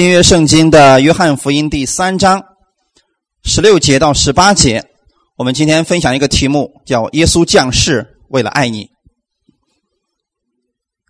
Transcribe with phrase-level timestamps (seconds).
[0.00, 2.42] 新约圣经的约翰福音第三章
[3.44, 4.82] 十六节到十八节，
[5.36, 8.88] 我们今天分享一个题目，叫“耶稣降世为了爱你”。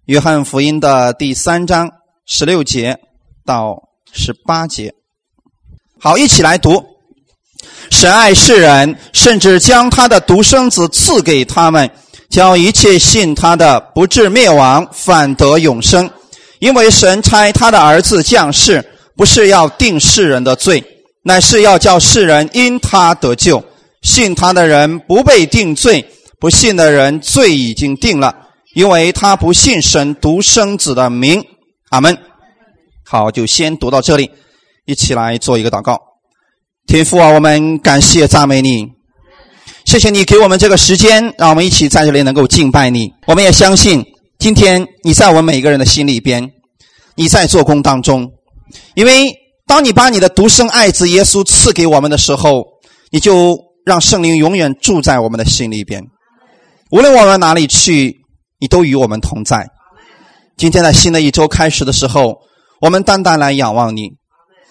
[0.07, 1.89] 约翰福音的第三章
[2.27, 2.99] 十六节
[3.47, 3.81] 到
[4.13, 4.93] 十八节，
[6.01, 6.85] 好，一起来读。
[7.93, 11.89] 神爱世人，甚至将他的独生子赐给他们，
[12.29, 16.11] 叫一切信他的不至灭亡，反得永生。
[16.61, 18.85] 因为神差他的儿子降世，
[19.17, 20.83] 不是要定世人的罪，
[21.25, 23.63] 乃是要叫世人因他得救。
[24.03, 26.07] 信他的人不被定罪，
[26.39, 28.35] 不信的人罪已经定了，
[28.75, 31.45] 因为他不信神独生子的名。
[31.91, 32.17] 阿门。
[33.05, 34.31] 好，就先读到这里，
[34.87, 35.99] 一起来做一个祷告。
[36.87, 38.87] 天父啊，我们感谢赞美你，
[39.85, 43.13] 谢谢你给我们这个时间，让我们一起在这里能够敬拜你。
[43.27, 44.05] 我们也相信。
[44.41, 46.51] 今天你在我们每个人的心里边，
[47.15, 48.27] 你在做工当中，
[48.95, 49.37] 因为
[49.67, 52.65] 当你把你的独生爱子耶稣赐给我们的时候，
[53.11, 56.03] 你就让圣灵永远住在我们的心里边。
[56.91, 58.17] 无论我们哪里去，
[58.59, 59.69] 你都与我们同在。
[60.57, 62.39] 今天在新的一周开始的时候，
[62.81, 64.09] 我们单单来仰望你，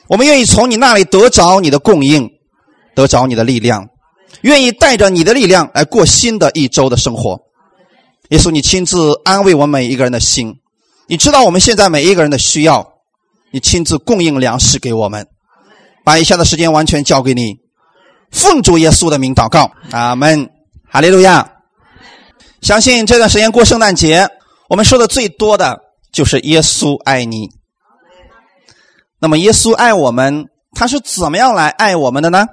[0.07, 2.27] 我们愿意从你那里得着你的供应，
[2.95, 3.87] 得着你的力量，
[4.41, 7.39] 愿意带着你的力量来过新的一周的生活。
[8.29, 10.59] 耶稣，你亲自安慰我每一个人的心，
[11.07, 12.87] 你知道我们现在每一个人的需要，
[13.51, 15.27] 你亲自供应粮食给我们，
[16.03, 17.57] 把以下的时间完全交给你，
[18.29, 20.47] 奉主耶稣的名祷告，阿门，
[20.87, 21.53] 哈利路亚。
[22.61, 24.27] 相信这段时间过圣诞节，
[24.69, 25.79] 我们说的最多的
[26.11, 27.49] 就是耶稣爱你。
[29.19, 32.45] 那么耶稣爱我们，他是怎么样来爱我们的呢？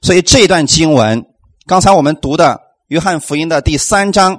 [0.00, 1.24] 所以这一段经文，
[1.66, 4.38] 刚才我们读的约翰福音的第三章。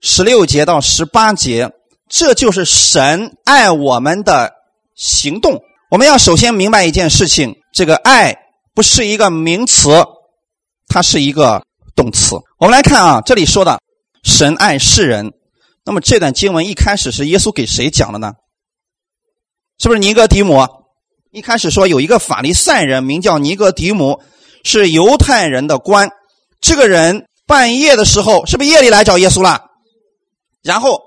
[0.00, 1.72] 十六节到十八节，
[2.08, 4.52] 这就是神爱我们的
[4.94, 5.60] 行动。
[5.90, 8.36] 我们要首先明白一件事情：这个爱
[8.74, 9.90] 不是一个名词，
[10.86, 11.62] 它是一个
[11.96, 12.36] 动词。
[12.58, 13.80] 我们来看啊，这里说的
[14.22, 15.32] 神爱世人，
[15.84, 18.32] 那么这段经文一开始是耶稣给谁讲的呢？
[19.78, 20.66] 是不是尼哥底母？
[21.32, 24.20] 一开始说有一个法利赛人名叫尼哥底母，
[24.62, 26.10] 是犹太人的官。
[26.60, 29.67] 这个人半夜的时候，是不是夜里来找耶稣了？
[30.62, 31.00] 然后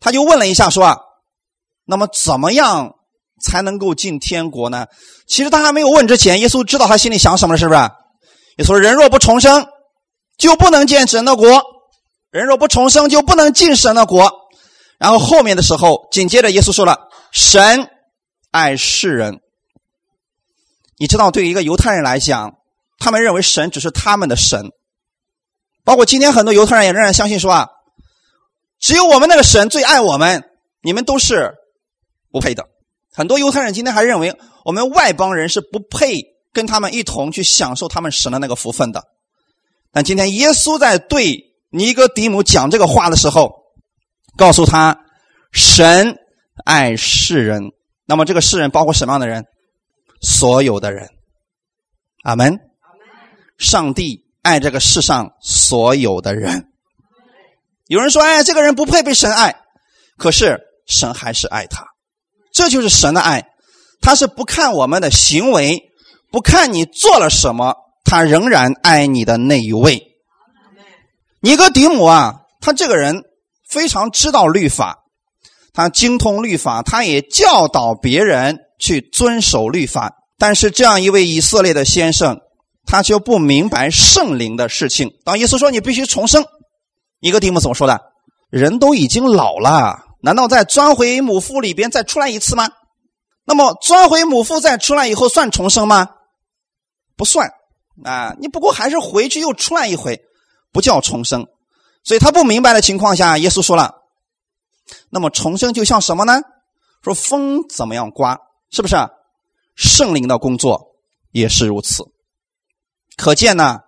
[0.00, 0.98] 他就问了一下，说：“啊，
[1.84, 2.94] 那么怎么样
[3.40, 4.86] 才能够进天国呢？”
[5.26, 7.80] 其实他还没有问之前，耶稣知道他心里想什么，是不是？
[8.58, 9.66] 耶稣说：“人若不重生，
[10.38, 11.60] 就不能见神的国；
[12.30, 14.30] 人若不重生，就不能进神的国。”
[14.98, 17.88] 然后后面的时候，紧接着耶稣说了：“神
[18.50, 19.40] 爱世人。”
[20.98, 22.52] 你知道，对于一个犹太人来讲，
[22.98, 24.70] 他们认为神只是他们的神，
[25.84, 27.68] 包括今天很多犹太人也仍然相信说啊。
[28.84, 30.44] 只有我们那个神最爱我们，
[30.82, 31.54] 你们都是
[32.30, 32.68] 不配的。
[33.14, 36.22] 很多犹太人今天还认为我们外邦人是不配
[36.52, 39.02] 跟他们一同去享受他们神的那个福分的。
[39.90, 43.54] 但今天耶稣在对尼哥底母讲这个话的时候，
[44.36, 45.00] 告诉他
[45.50, 46.18] 神
[46.66, 47.72] 爱世人。
[48.04, 49.46] 那么这个世人包括什么样的人？
[50.20, 51.08] 所有的人。
[52.22, 52.60] 阿门。
[53.56, 56.73] 上帝爱这个世上所有的人。
[57.94, 59.54] 有人说：“哎，这个人不配被神爱。”
[60.18, 61.84] 可是神还是爱他，
[62.52, 63.46] 这就是神的爱。
[64.00, 65.80] 他是不看我们的行为，
[66.32, 70.02] 不看你做了什么，他仍然爱你的那一位。
[71.40, 73.22] 尼哥底母啊，他这个人
[73.68, 75.04] 非常知道律法，
[75.72, 80.12] 他精通律法，他也教导别人去遵守律法。
[80.36, 82.40] 但是这样一位以色列的先生，
[82.86, 85.12] 他就不明白圣灵的事情。
[85.24, 86.44] 当耶稣说：“你必须重生。”
[87.24, 88.12] 一个题目怎么说的？
[88.50, 92.68] 人都已经老了，难道再钻回母腹里边再出来一次吗？
[93.46, 96.10] 那么钻回母腹再出来以后算重生吗？
[97.16, 97.50] 不算
[98.04, 100.20] 啊，你不过还是回去又出来一回，
[100.70, 101.46] 不叫重生。
[102.02, 104.02] 所以他不明白的情况下，耶稣说了：
[105.08, 106.42] 那么重生就像什么呢？
[107.02, 108.38] 说风怎么样刮，
[108.70, 108.96] 是不是？
[109.76, 110.88] 圣灵的工作
[111.32, 112.04] 也是如此。
[113.16, 113.80] 可见呢，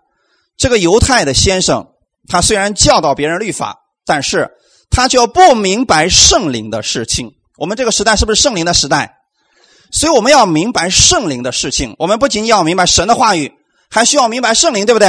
[0.57, 1.93] 这个犹太的先生。
[2.29, 4.51] 他虽然教导别人律法，但是
[4.91, 7.33] 他就不明白圣灵的事情。
[7.57, 9.17] 我们这个时代是不是圣灵的时代？
[9.93, 11.95] 所以我们要明白圣灵的事情。
[11.99, 13.53] 我们不仅要明白神的话语，
[13.89, 15.09] 还需要明白圣灵，对不对？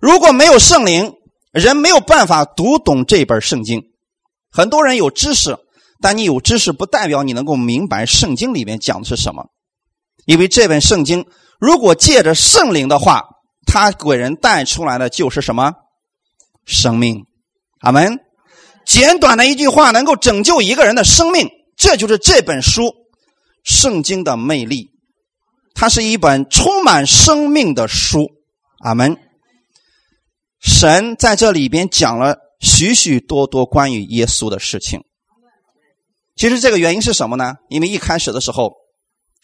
[0.00, 1.12] 如果没有圣灵，
[1.52, 3.82] 人没有办法读懂这本圣经。
[4.50, 5.58] 很多人有知识，
[6.00, 9.46] 但你有知识不代表你能够明白圣经里面讲的是什么。
[10.24, 11.26] 因为这本圣经
[11.58, 13.24] 如果借着圣灵的话，
[13.66, 15.72] 他给人带出来的就是什么？
[16.66, 17.24] 生命，
[17.80, 18.18] 阿门。
[18.84, 22.92] 简短的一句话能够拯救一个人的生命，这就是这本书
[23.64, 24.90] 圣经的魅力，
[25.74, 28.28] 它是一本充满生命的书。
[28.80, 29.16] 阿门。
[30.60, 35.00] 神在这里边讲了许许多多关于耶稣的事情。
[36.34, 37.54] 其实这个原因是什么呢？
[37.68, 38.72] 因为一开始的时候，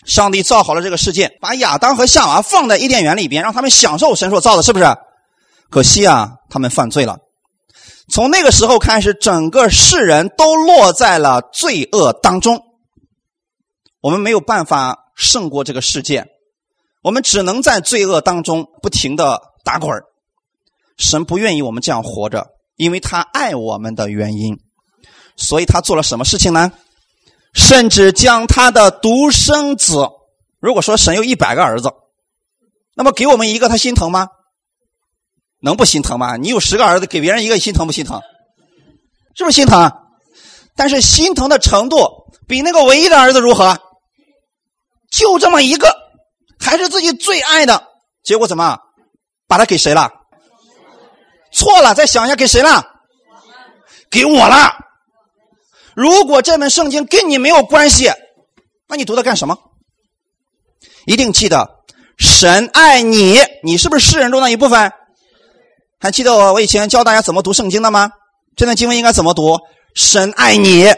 [0.05, 4.85] 上帝造好了这个世界，把亚当和夏娃放在伊甸园里边，让他们享受神所造的，是不是？
[5.73, 7.19] 可惜啊，他们犯罪了。
[8.11, 12.63] 从那个时候开始，整个世人都落在了罪恶当中。
[14.03, 16.27] 我们没有办法胜过这个世界，
[17.03, 19.91] 我们只能在罪恶当中不停的打滚
[20.99, 24.59] 神不愿意我们这样活着，因为他爱我们的原因，
[25.39, 26.71] 所以他做了什么事情呢？
[27.55, 30.07] 甚至将他的独生子，
[30.61, 31.91] 如果说神有一百个儿子，
[32.95, 34.29] 那么给我们一个，他心疼吗？
[35.63, 36.37] 能不心疼吗？
[36.37, 38.21] 你有十个儿子，给别人一个，心疼不心疼？
[39.37, 39.91] 是不是心疼？
[40.75, 42.09] 但是心疼的程度
[42.49, 43.79] 比那个唯一的儿子如何？
[45.11, 45.95] 就这么一个，
[46.59, 47.87] 还是自己最爱的，
[48.25, 48.79] 结果怎么
[49.47, 50.11] 把他给谁了？
[51.53, 52.85] 错了，再想一下，给谁了？
[54.11, 54.73] 给我了。
[55.95, 58.11] 如果这本圣经跟你没有关系，
[58.89, 59.57] 那你读它干什么？
[61.05, 61.85] 一定记得，
[62.19, 64.93] 神爱你，你是不是世人中的一部分？
[66.03, 68.11] 还记得我我以前教大家怎么读圣经的吗？
[68.57, 69.57] 这段经文应该怎么读？
[69.95, 70.93] 神爱你，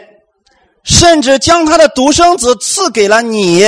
[0.83, 3.63] 甚至将他的独生子赐给了你。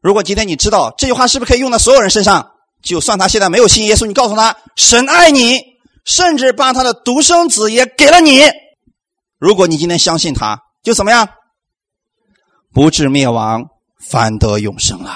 [0.00, 2.50] 如果今天你知道这句话是不是可以用在所有人身上？
[2.82, 5.60] 就算他现在没有信耶稣，你告诉他神爱你，
[6.06, 8.40] 甚至把他的独生子也给了你。
[9.38, 11.28] 如果你今天相信他，就怎么样？
[12.72, 13.64] 不至灭亡，
[14.00, 15.14] 反得永生了。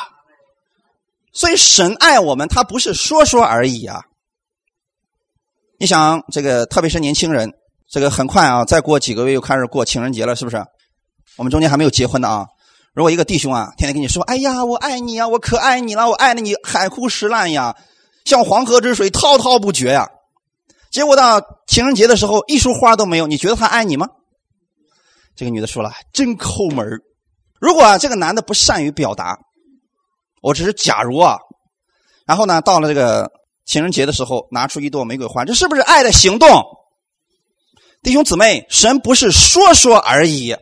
[1.33, 4.03] 所以神爱我们，他不是说说而已啊。
[5.81, 7.53] 你想，这个特别是年轻人，
[7.89, 10.65] 这个很快啊，再过几个月又开始过情人节了，是不是？
[11.37, 12.47] 我们中间还没有结婚的啊。
[12.93, 17.77] 如果一个弟兄啊，天天跟你说：“哎呀，我爱你啊，我可爱你了，我爱的你海枯石烂呀，
[18.25, 20.09] 像黄河之水滔滔不绝呀。”
[20.91, 24.09] 结果到情人节的时候，一束花都没有，你觉得他爱你吗？
[25.37, 26.85] 这个女的说了，真抠门
[27.61, 29.39] 如果这个男的不善于表达，
[30.43, 31.39] 我只是假如啊，
[32.27, 33.31] 然后呢，到了这个
[33.69, 36.49] 情人节的时候，拿出一朵玫瑰花，这是不是爱的行动？
[38.03, 40.57] 弟兄姊妹，神不是说说而已，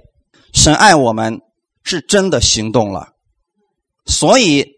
[0.52, 1.40] 神爱我们
[1.84, 3.10] 是真的行动了。
[4.06, 4.72] 所以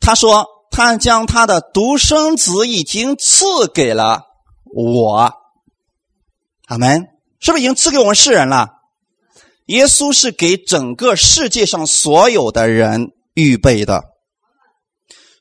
[0.00, 4.22] 他说，他将他的独生子已经赐给了
[4.74, 5.34] 我。
[6.66, 7.08] 阿门，
[7.40, 8.70] 是不是已经赐给我们世人了？
[9.66, 14.02] 耶稣是给整个世界上所有的人预备的，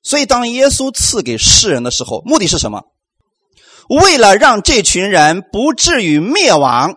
[0.01, 2.83] 所以当耶稣赐给世人的时候，目的是什么？
[3.89, 6.95] 为了让这群人不至于灭亡，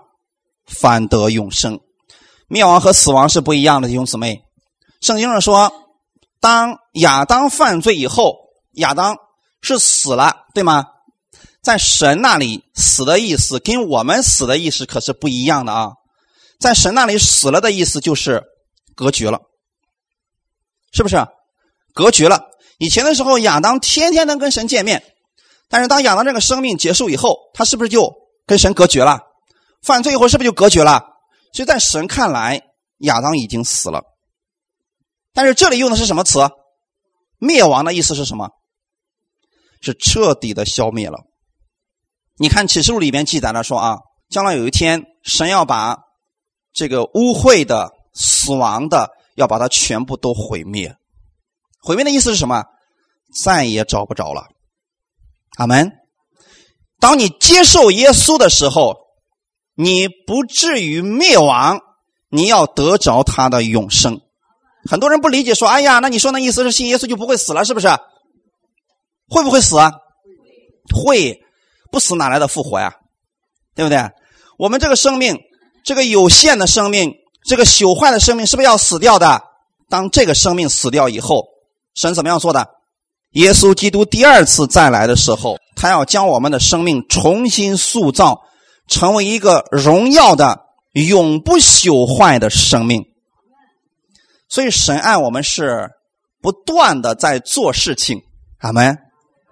[0.67, 1.81] 反得永生。
[2.49, 4.45] 灭亡和死亡是不一样的，弟兄姊妹。
[5.01, 5.73] 圣经上说，
[6.39, 8.37] 当亚当犯罪以后，
[8.73, 9.17] 亚当
[9.63, 10.85] 是死了，对吗？
[11.63, 15.93] 在神那里，死的意思跟我们死的意思可是不一样的啊。
[16.61, 18.43] 在神那里死了的意思就是
[18.95, 19.41] 隔绝了，
[20.93, 21.17] 是不是？
[21.95, 22.52] 隔绝了。
[22.79, 25.03] 以前的时候，亚当天天能跟神见面，
[25.69, 28.13] 但是当亚当这个生命结束以后，他是不是就
[28.47, 29.21] 跟神隔绝了？
[29.83, 31.03] 犯罪以后是不是就隔绝了？
[31.53, 32.61] 所以在神看来，
[32.99, 34.03] 亚当已经死了。
[35.33, 36.41] 但是这里用的是什么词？
[37.39, 38.51] 灭亡的意思是什么？
[39.81, 41.19] 是彻底的消灭了。
[42.37, 43.99] 你看启示录里边记载了说啊，
[44.29, 45.99] 将来有一天，神要把。
[46.75, 50.97] 这个污秽的、死亡的，要把它全部都毁灭。
[51.83, 52.65] 毁灭的意思是什么？
[53.43, 54.47] 再也找不着了。
[55.57, 55.93] 阿门。
[57.01, 58.97] 当你接受耶稣的时候，
[59.75, 61.81] 你不至于灭亡，
[62.31, 64.21] 你要得着他的永生。
[64.89, 67.89] 很多人不理解，说：“哎呀，那你说那意思是信耶稣就不会死了，是不是？
[69.29, 69.93] 会不会死啊？
[70.95, 71.41] 会，
[71.91, 72.95] 不死哪来的复活呀？
[73.75, 74.11] 对不对？
[74.59, 75.37] 我们这个生命。”
[75.85, 77.13] 这个有限的生命，
[77.45, 79.43] 这个朽坏的生命，是不是要死掉的？
[79.89, 81.45] 当这个生命死掉以后，
[81.95, 82.69] 神怎么样做的？
[83.33, 88.43] 耶稣基督第二次再来的时候，他要将我们的生命重新塑造，
[88.89, 90.61] 成为一个荣耀的、
[90.93, 93.05] 永不朽坏的生命。
[94.49, 95.91] 所以，神爱我们是
[96.43, 98.21] 不断的在做事情。
[98.59, 98.99] 阿门。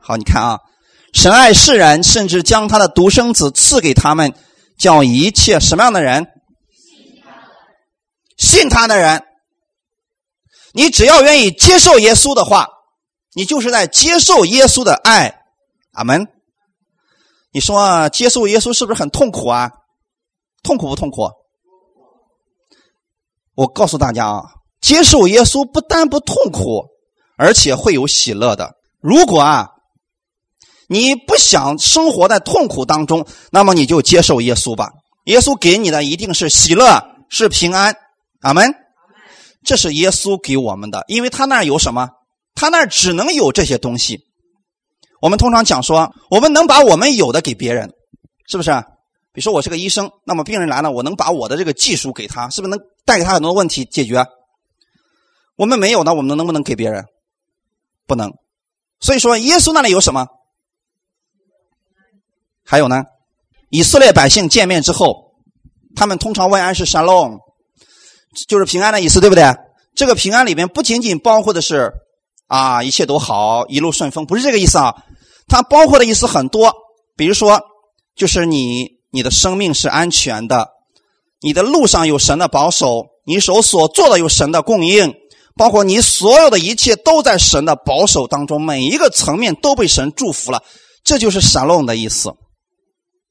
[0.01, 0.59] 好，你看啊，
[1.15, 4.35] 神爱世人，甚至将他的独生子赐给他们。
[4.79, 6.27] 叫一切什么样的人？
[8.39, 9.23] 信他的人，
[10.73, 12.69] 你只要愿意接受耶稣的话，
[13.35, 15.43] 你就是在接受耶稣的爱。
[15.93, 16.29] 阿门。
[17.53, 19.71] 你说接受耶稣是不是很痛苦啊？
[20.63, 21.29] 痛苦不痛苦？
[23.55, 24.43] 我告诉大家啊，
[24.81, 26.87] 接受耶稣不但不痛苦，
[27.37, 28.77] 而且会有喜乐的。
[29.01, 29.69] 如果啊，
[30.89, 34.91] 你不想生活在痛苦当中，那么你就接受耶稣吧。
[35.25, 37.97] 耶稣给你的一定是喜乐，是平安。
[38.43, 38.73] 阿门。
[39.65, 42.09] 这是耶稣给我们的，因为他那儿有什么？
[42.55, 44.21] 他那儿只能有这些东西。
[45.21, 47.93] 我们通常讲说，我们能把我们有的给别人，
[48.47, 48.71] 是不是？
[49.33, 54.27] 比如说我是个医生，那么病人来了，我能把我的这个技术给他，是不是能带给他很多问题解决？
[55.57, 57.05] 我们没有呢，我们能不能给别人？
[58.07, 58.33] 不能。
[58.99, 60.27] 所以说，耶稣那里有什么？
[62.65, 63.05] 还有呢？
[63.69, 65.35] 以色列百姓见面之后，
[65.95, 67.39] 他们通常问安是 shalom，
[68.49, 69.45] 就是平安的意思，对不对？
[69.95, 71.93] 这个平安里面不仅仅包括的是
[72.47, 74.95] 啊一切都好，一路顺风，不是这个意思啊。
[75.49, 76.73] 它包括的意思很多，
[77.17, 77.61] 比如说，
[78.15, 80.69] 就是你你的生命是安全的，
[81.41, 85.15] 你的路上有神的保守，你手所做的有神的供应。
[85.57, 90.63] 包括你所有的一切都在神的保守当中，每一个层面都被神祝福了，
[91.05, 92.33] 这就是神龙的意思。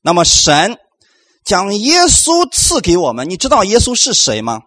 [0.04, 0.78] 那么神
[1.44, 4.60] 将耶稣赐给我们，你知道耶稣是谁吗？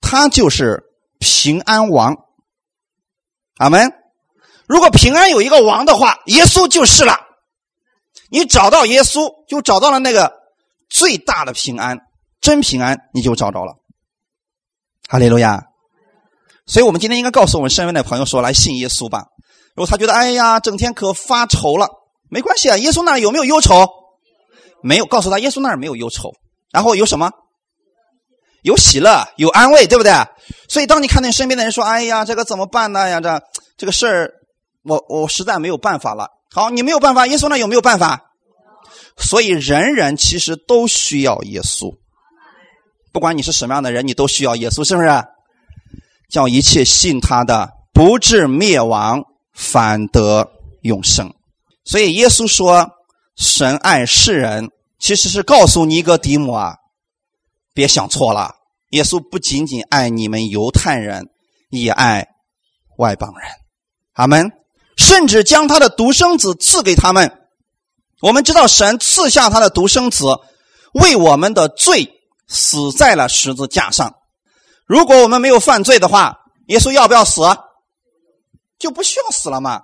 [0.00, 0.84] 他就是
[1.18, 2.16] 平安王。
[3.58, 3.92] 阿门。
[4.66, 7.20] 如果平安有一个王的话，耶稣就是了。
[8.30, 10.32] 你找到耶稣，就找到了那个
[10.88, 12.00] 最大的平安，
[12.40, 13.74] 真平安，你就找着了。
[15.08, 15.66] 哈利路亚。
[16.66, 19.26] 所以我们今天应该告诉我们身边的朋友说：“来信耶稣吧。”
[19.76, 21.88] 如果他觉得哎呀，整天可发愁了，
[22.28, 22.76] 没关系啊。
[22.78, 23.86] 耶稣那儿有没有忧愁？
[24.82, 25.06] 没有。
[25.06, 26.32] 告诉他，耶稣那儿没有忧愁。
[26.72, 27.30] 然后有什么？
[28.66, 30.12] 有喜乐，有安慰，对不对？
[30.68, 33.08] 所以当你看见身边的人说：“哎呀，这个怎么办呢？
[33.08, 33.40] 呀，这
[33.76, 34.32] 这个事儿，
[34.82, 38.32] 我我实在没有办法了。”好，你没有办法，耶稣那有没有办法？
[39.18, 41.94] 所以人人其实都需要耶稣，
[43.12, 45.08] 不管你是什么样的人，你都需要耶稣，是不是？
[46.28, 49.22] 叫一切信他的不至灭亡，
[49.54, 50.50] 反得
[50.82, 51.32] 永生。
[51.84, 52.90] 所以耶稣说
[53.38, 56.74] ：“神爱世人，其实是告诉尼哥底母啊，
[57.76, 58.54] 别想错了。
[58.88, 61.26] 耶稣不仅仅爱你们犹太人，
[61.68, 62.26] 也爱
[62.96, 63.50] 外邦人。
[64.14, 64.50] 阿门。
[64.96, 67.30] 甚至将他的独生子赐给他们。
[68.22, 70.24] 我们知道，神赐下他的独生子，
[70.94, 72.14] 为我们的罪
[72.48, 74.14] 死在了十字架上。”
[74.88, 77.42] 如果我们没有犯罪的话，耶稣要不要死？
[78.78, 79.82] 就不需要死了嘛。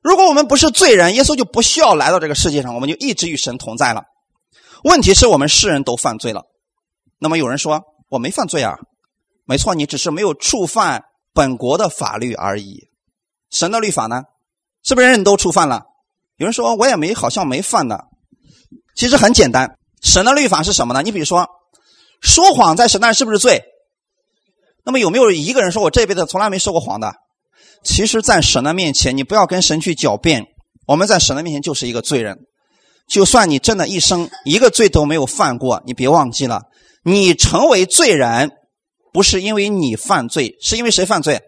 [0.00, 4.04] 如果我们不是罪人，耶稣就不需要来到这个世界上，我们就一直与神同在了。
[4.84, 6.44] 问题是我们世人都犯罪了。
[7.20, 8.74] 那么有人说我没犯罪啊？
[9.44, 12.88] 没错，你只是没有触犯本国的法律而已。
[13.50, 14.22] 神的律法呢？
[14.82, 15.82] 是不是人人都触犯了？
[16.36, 17.98] 有人说我也没，好像没犯呢。
[18.96, 21.02] 其实很简单，神的律法是什么呢？
[21.02, 21.46] 你比如说，
[22.20, 23.62] 说谎在神那是不是罪？
[24.84, 27.12] 那么有没有一个人说我这辈子从来没说过谎的？
[27.84, 30.46] 其实，在神的面前，你不要跟神去狡辩。
[30.86, 32.38] 我们在神的面前就是一个罪人。
[33.08, 36.62] 就算你真的一生一个罪都没有犯过，你别忘记了，
[37.02, 38.50] 你成为罪人
[39.12, 41.40] 不是因为你犯罪，是因为谁犯罪？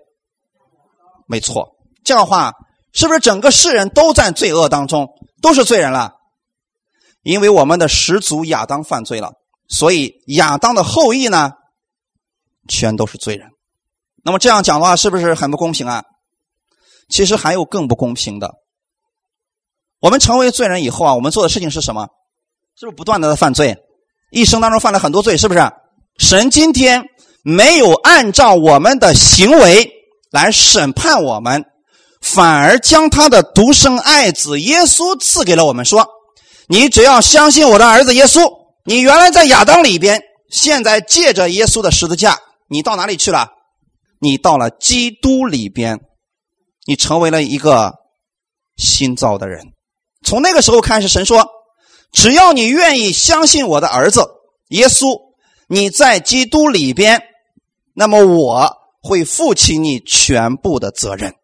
[1.27, 2.53] 没错，这样的话，
[2.93, 5.09] 是不是整个世人都在罪恶当中，
[5.41, 6.13] 都是罪人了？
[7.23, 9.33] 因为我们的始祖亚当犯罪了，
[9.69, 11.53] 所以亚当的后裔呢？
[12.69, 13.49] 全都是罪人，
[14.25, 16.05] 那么这样讲的话，是不是很不公平啊？
[17.09, 18.55] 其实还有更不公平的。
[20.01, 22.09] 我们成为罪人以后啊，我们做的事情是什么？
[22.77, 23.77] 是不是不断的在犯罪？
[24.33, 25.61] 一生当中犯了很多罪，是不是？
[26.19, 27.05] 神今天
[27.45, 29.93] 没有按照我们的行为
[30.31, 31.65] 来审判我们，
[32.21, 36.09] 反而将他的独生爱子耶稣赐给了我们，说
[36.67, 38.41] ：“你只要相信我的儿子耶稣，
[38.85, 43.49] 你原来在亚当里边，现在借着耶稣的十字架。”你到哪里去了？
[44.19, 46.01] 你到了基督里边，
[46.87, 47.93] 你成为了一个
[48.79, 49.73] 新造的人。
[50.25, 51.47] 从那个时候开始，神说
[52.13, 54.29] ：“只要你愿意相信我的儿子
[54.69, 55.19] 耶稣，
[55.67, 57.23] 你在基督里边，
[57.95, 58.71] 那么我
[59.03, 61.35] 会负起你全部的责任。”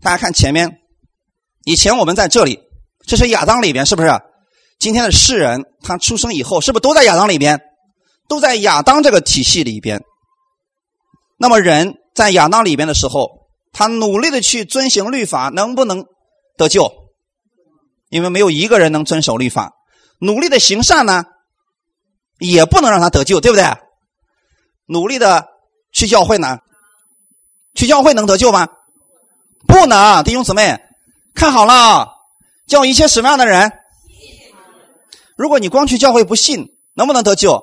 [0.00, 0.78] 大家看前面，
[1.64, 2.60] 以前我们在这里，
[3.06, 4.10] 这是亚当里边，是不是？
[4.78, 7.60] 今天的世人，他出生以后，是不是都在亚当里边？
[8.28, 10.02] 都在亚当这个体系里边。
[11.38, 16.04] 那么人在亚当里边的时候，他努力的去遵行律法，能不能
[16.56, 16.92] 得救？
[18.08, 19.72] 因为没有一个人能遵守律法。
[20.18, 21.24] 努力的行善呢，
[22.38, 23.64] 也不能让他得救，对不对？
[24.86, 25.48] 努力的
[25.92, 26.58] 去教会呢，
[27.74, 28.68] 去教会能得救吗？
[29.66, 30.78] 不能，弟兄姊妹，
[31.34, 32.08] 看好了，
[32.66, 33.72] 叫一些什么样的人？
[35.36, 37.60] 如果你光去教会不信，能不能得救？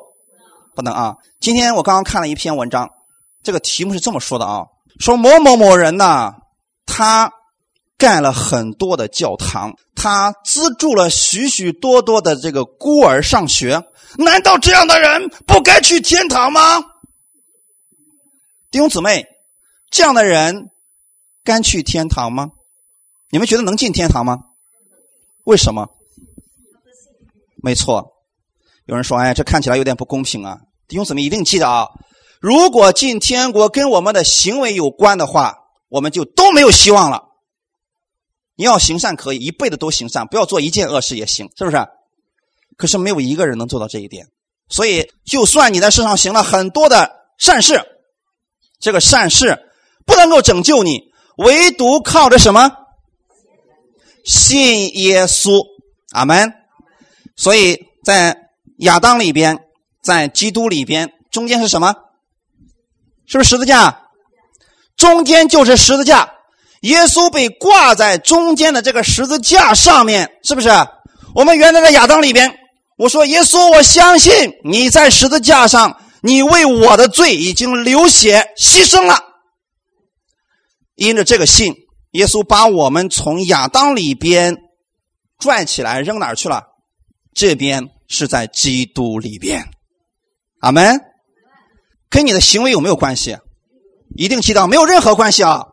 [0.76, 1.16] 不能啊！
[1.40, 2.90] 今天我刚刚看了一篇文章。
[3.44, 4.66] 这个题目是这么说的啊，
[5.00, 6.34] 说某某某人呢，
[6.86, 7.32] 他
[8.04, 13.82] 盖了很多的教堂，他资助了许许多多的这个孤儿上学，
[14.18, 16.82] 难道这样的人不该去天堂吗？
[18.70, 19.26] 弟兄姊妹，
[19.90, 20.66] 这样的人
[21.46, 22.50] 该去天堂吗？
[23.32, 24.38] 你们觉得能进天堂吗？
[25.46, 25.88] 为什么？
[27.64, 28.06] 没错，
[28.86, 30.58] 有人说：“哎，这看起来有点不公平啊！”
[30.90, 31.88] 弟兄姊妹一定记得啊，
[32.42, 35.56] 如果进天国跟我们的行为有关的话，
[35.88, 37.30] 我们就都没有希望了。
[38.56, 41.78] 你要行善可以一辈子都行善，不要做一件恶事也行，是不是？
[42.78, 44.28] 可是没有一个人能做到这一点。
[44.70, 47.82] 所以，就算你在世上行了很多的善事，
[48.80, 49.60] 这个善事
[50.06, 52.72] 不能够拯救你，唯独靠着什么？
[54.24, 55.64] 信耶稣，
[56.12, 56.54] 阿门。
[57.36, 59.66] 所以在亚当里边，
[60.02, 61.96] 在基督里边，中间是什么？
[63.26, 64.10] 是不是十字架？
[64.96, 66.33] 中间就是十字架。
[66.84, 70.70] 耶稣被挂在中间的这个十字架上面，是不是？
[71.34, 72.54] 我们原来的亚当里边，
[72.98, 79.18] 我说耶稣，我相信你在十字架上，你为我的罪已经流血牺牲了。
[80.96, 81.74] 因着这个信，
[82.12, 84.58] 耶稣把我们从亚当里边
[85.40, 86.64] 拽起来，扔哪儿去了？
[87.34, 89.66] 这边是在基督里边，
[90.60, 91.00] 阿门。
[92.10, 93.38] 跟你的行为有没有关系？
[94.18, 95.64] 一定记到没有任何关系啊。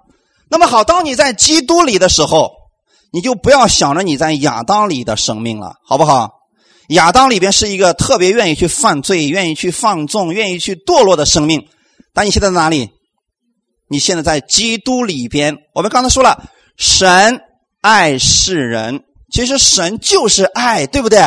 [0.50, 2.50] 那么好，当你在基督里的时候，
[3.12, 6.30] 你就不要想着你在亚当里的生命了，好不好？
[6.88, 11.68] 亚当里边是一个特别愿意去犯罪、愿意去放纵、愿意去堕落的生命。
[12.12, 12.90] 但你现在在哪里？
[13.88, 15.56] 你现在在基督里边。
[15.72, 16.42] 我们刚才说了，
[16.76, 17.40] 神
[17.80, 21.20] 爱世人，其实神就是爱，对不对？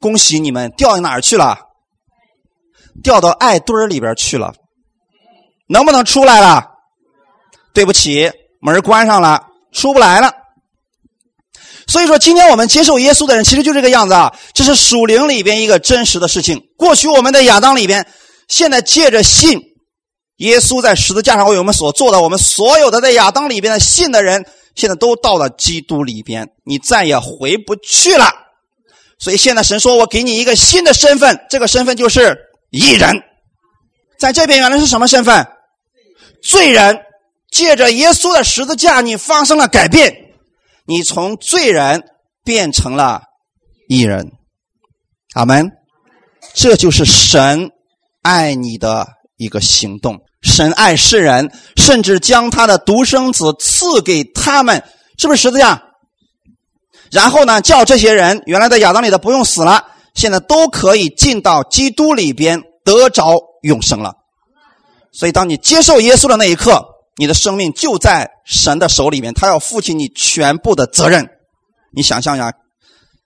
[0.00, 1.56] 恭喜你们掉哪儿去了？
[3.02, 4.54] 掉到爱堆里边去了，
[5.68, 6.73] 能不能出来了？
[7.74, 10.32] 对不起，门关上了，出不来了。
[11.86, 14.34] 所以说，今天我们接受耶稣的人，其实就这个样子啊。
[14.54, 16.62] 这是属灵里边一个真实的事情。
[16.78, 18.06] 过去我们的亚当里边，
[18.48, 19.60] 现在借着信
[20.36, 28.30] 耶稣在十字架上为我们所做的，我们所有的在亚当里边的信的人，现在都到了基督里边，你再也回不去了。
[29.18, 32.38] 所以现在神说：“我给你一个新的身份，这个身份就是
[32.70, 33.22] 义人。
[34.18, 35.46] 在这边原来是什么身份？
[36.42, 36.98] 罪人。
[37.54, 40.12] 借着耶稣的十字架，你发生了改变，
[40.86, 42.02] 你从罪人
[42.42, 43.22] 变成了
[43.88, 44.32] 义人。
[45.34, 45.70] 阿门。
[46.52, 47.70] 这就是神
[48.22, 50.18] 爱你的一个行动。
[50.42, 54.82] 神爱世人，甚至将他的独生子赐给他们，
[55.16, 55.80] 是不是十字架？
[57.12, 64.12] 然后呢，叫这些人原来在亚当里的不用死了，现在都可以进到基督里边得着永生了。
[65.12, 66.84] 所以，当你接受耶稣的那一刻，
[67.16, 71.28] 你的生命就在神的手里面，他要负起你全部的责任。
[71.92, 72.52] 你想象一下，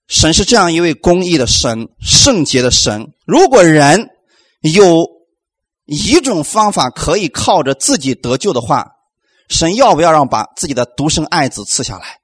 [0.07, 3.13] 神是这样一位公义的神，圣洁的神。
[3.27, 4.11] 如果人
[4.61, 5.07] 有
[5.87, 8.93] 一种方法可以靠着自己得救的话，
[9.49, 12.19] 神要不要让把自己的独生爱子赐下来？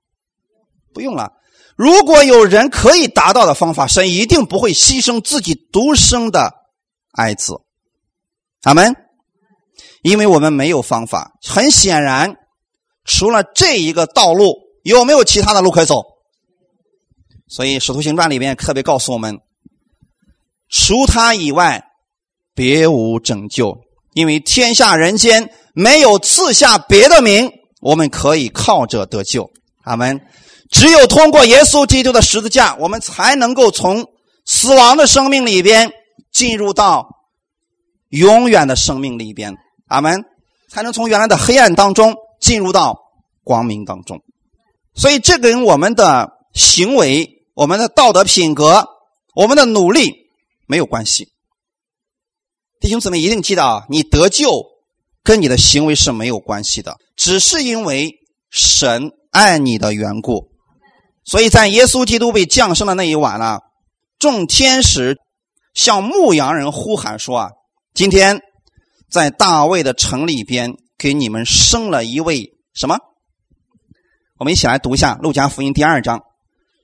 [0.93, 1.33] 不用了。
[1.77, 6.53] 如果有人可以达到的方法，神一定不会牺牲自己独生的
[7.11, 7.55] 爱子。
[8.63, 8.95] 阿门。
[10.05, 11.33] 因为我们没有方法。
[11.43, 12.37] 很显然，
[13.07, 16.05] 除了这一个道路，有没有其他的路可以走？
[17.49, 19.41] 所以《使徒行传》里面特别告诉我们：
[20.69, 21.83] 除他以外，
[22.55, 23.79] 别无拯救。
[24.13, 29.51] 因为天下人间没有赐下别的名，我们可以靠着得救。
[29.85, 30.21] 阿门。
[30.71, 34.07] 只有通过耶稣基督的十字架，我们才能够从
[34.45, 35.91] 死亡的生命里边
[36.31, 37.09] 进入到
[38.11, 39.57] 永远的生命里边。
[39.87, 40.25] 阿门，
[40.69, 42.99] 才能从原来的黑暗当中进入到
[43.43, 44.21] 光明当中。
[44.95, 48.87] 所以，这跟我们的行为、我们的道德品格、
[49.35, 50.13] 我们的努力
[50.67, 51.29] 没有关系。
[52.81, 54.51] 弟兄姊妹一定记得啊，你得救
[55.23, 58.13] 跟你的行为是没有关系的，只是因为
[58.51, 60.49] 神爱你的缘故。
[61.25, 63.61] 所以在耶稣基督被降生的那一晚呢，
[64.19, 65.17] 众天使
[65.73, 67.51] 向牧羊人呼喊说：“啊，
[67.95, 68.43] 今天
[69.15, 72.97] 在大卫的城里边给你们生了一位什么？”
[74.41, 76.21] 我们一起来读一下《路加福音》第二章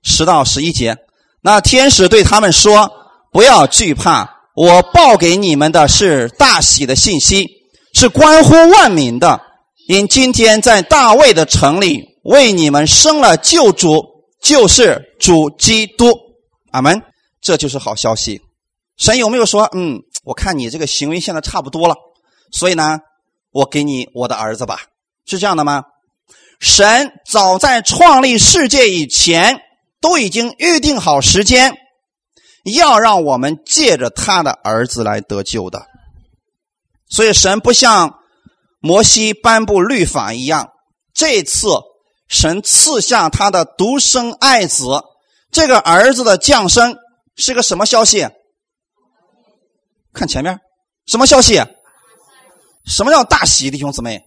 [0.04, 0.96] 十到十一节。
[1.42, 2.88] 那天使对他们说
[3.32, 7.48] ：“不要惧怕，我报给你们的是大喜的信息，
[7.94, 9.40] 是关乎万民的。
[9.88, 14.06] 因今天在大卫的城里为你们生了救主。”
[14.40, 16.12] 就是主基督，
[16.70, 17.02] 阿门。
[17.42, 18.40] 这就是好消息。
[18.96, 21.94] 神有没有说，嗯，我看你这个行为现在差不多了，
[22.52, 22.98] 所以呢，
[23.50, 24.80] 我给你我的儿子吧，
[25.26, 25.84] 是这样的吗？
[26.60, 29.60] 神早在创立世界以前，
[30.00, 31.74] 都已经预定好时间，
[32.64, 35.86] 要让我们借着他的儿子来得救的。
[37.08, 38.18] 所以，神不像
[38.80, 40.70] 摩西颁布律法一样，
[41.14, 41.68] 这次
[42.28, 44.84] 神赐下他的独生爱子，
[45.50, 46.96] 这个儿子的降生
[47.36, 48.28] 是个什么消息？
[50.12, 50.60] 看前面，
[51.06, 51.60] 什么消息？
[52.86, 54.22] 什么叫大喜，弟兄姊妹？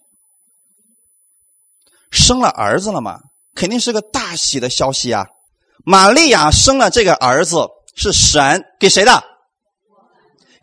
[2.12, 3.20] 生了儿子了吗？
[3.56, 5.26] 肯定是个大喜的消息啊！
[5.86, 9.24] 玛利亚生了这个儿子，是神给谁的？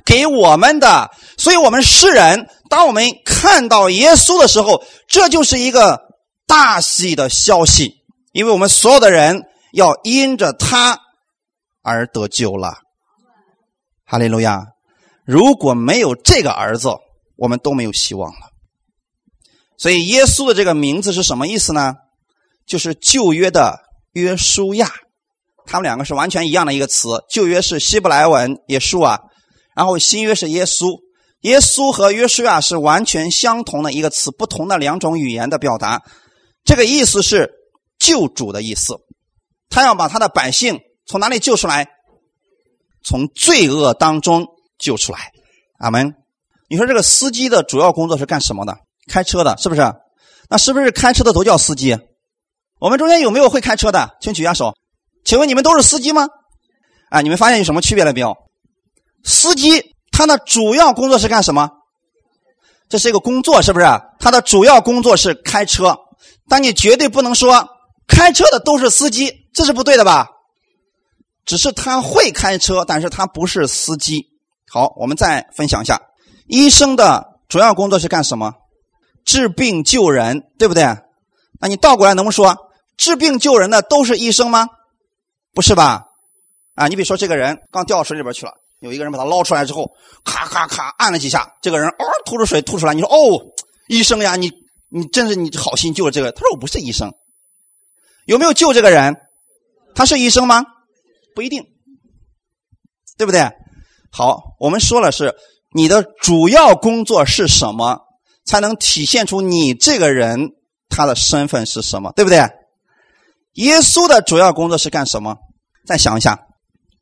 [0.05, 1.11] 给我们的。
[1.37, 6.01] 所以，我们世人，当我们看到耶稣的时候，这就是一个
[6.47, 7.95] 大喜的消息，
[8.33, 10.99] 因为我们所有的人要因着他
[11.83, 12.75] 而得救了。
[14.05, 14.67] 哈利路亚！
[15.25, 16.89] 如果没有这个儿子，
[17.41, 18.51] 我们都没有希望了。
[19.79, 21.95] 所以，耶稣的这个名字是什么意思呢？
[22.67, 23.81] 就是旧约的
[24.13, 24.91] 约书亚，
[25.65, 27.09] 他们两个是完全一样的一个词。
[27.31, 29.21] 旧约是希伯来文耶稣啊，
[29.75, 31.01] 然后新约是耶稣。
[31.41, 36.03] 耶稣和约书亚是完全相同的一个词，不同的两种语言的表达。
[36.63, 37.51] 这个意思是
[37.99, 38.97] 救主的意思，
[39.71, 41.89] 他要把他的百姓从哪里救出来？
[43.03, 44.47] 从罪恶当中
[44.79, 45.33] 救出来。
[45.79, 46.20] 阿门。
[46.71, 48.79] 你说这个司机的主要工作是干什么的？
[49.09, 49.93] 开车的，是不是？
[50.49, 51.99] 那是不是开车的都叫司机？
[52.79, 54.11] 我们中间有没有会开车的？
[54.21, 54.73] 请举下手。
[55.25, 56.29] 请问你们都是司机吗？
[57.11, 58.37] 啊，你们发现有什么区别了没有？
[59.25, 61.69] 司机他的主要工作是干什么？
[62.89, 63.87] 这是一个工作，是不是？
[64.21, 65.99] 他的主要工作是开车。
[66.49, 67.69] 但你绝对不能说
[68.07, 70.29] 开车的都是司机，这是不对的吧？
[71.45, 74.25] 只是他会开车，但是他不是司机。
[74.71, 76.01] 好，我们再分享一下，
[76.51, 78.55] 医生的主要工作是干什么？
[79.25, 80.83] 治病救人，对不对？
[81.61, 82.57] 那你倒过来能不说，
[82.97, 84.67] 治病救人的都是医生吗？
[85.55, 86.07] 不是吧？
[86.75, 89.93] 啊，你比如说这个人刚掉到水里边去了，有一个人把他捞出来之后，
[90.25, 93.41] 咔咔咔按了几下，这个人哦吐出水吐出来，你说哦，
[93.87, 94.51] 医生呀，你
[94.89, 96.33] 你真是你好心救了这个。
[96.33, 97.13] 他说我不是医生，
[98.27, 99.15] 有没有救这个人？
[99.95, 100.65] 他是医生吗？
[101.37, 101.65] 不一定，
[103.17, 103.49] 对不对？
[104.11, 105.37] 好，我们说了是
[105.73, 108.01] 你的主要工作是什么？
[108.45, 110.51] 才能体现出你这个人
[110.89, 112.39] 他的身份是什么，对不对？
[113.53, 115.37] 耶稣的主要工作是干什么？
[115.87, 116.39] 再想一下，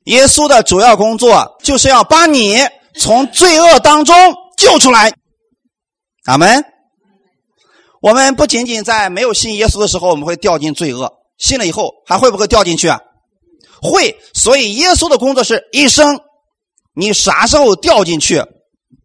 [0.05, 2.57] 耶稣的主要工作就是要把你
[2.95, 4.15] 从罪恶当中
[4.57, 5.13] 救出来。
[6.25, 6.63] 阿门。
[8.03, 13.01] 我们不仅仅在没有信耶稣的时候，我们会掉进罪恶；信了以后，还会不会掉进去啊？
[13.81, 14.19] 会。
[14.35, 16.21] 所以耶稣的工作是一生。
[16.95, 18.43] 你啥时候掉进去，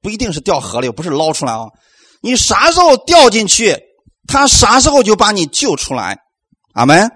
[0.04, 1.66] 不一定是掉河里，不是捞出来啊。
[2.22, 3.80] 你啥时候掉进去，
[4.28, 6.20] 他啥时候就把你救出来，
[6.74, 7.10] 阿门。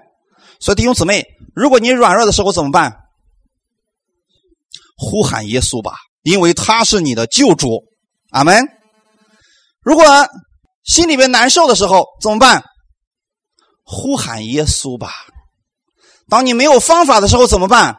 [0.58, 1.24] 所以弟兄姊妹，
[1.54, 2.96] 如果你软弱的时候怎么办？
[4.96, 7.84] 呼喊耶稣吧，因为他是你的救主，
[8.30, 8.66] 阿门。
[9.82, 10.04] 如果
[10.84, 12.64] 心里边难受的时候怎么办？
[13.84, 15.12] 呼喊耶稣吧。
[16.28, 17.98] 当你没有方法的时候怎么办？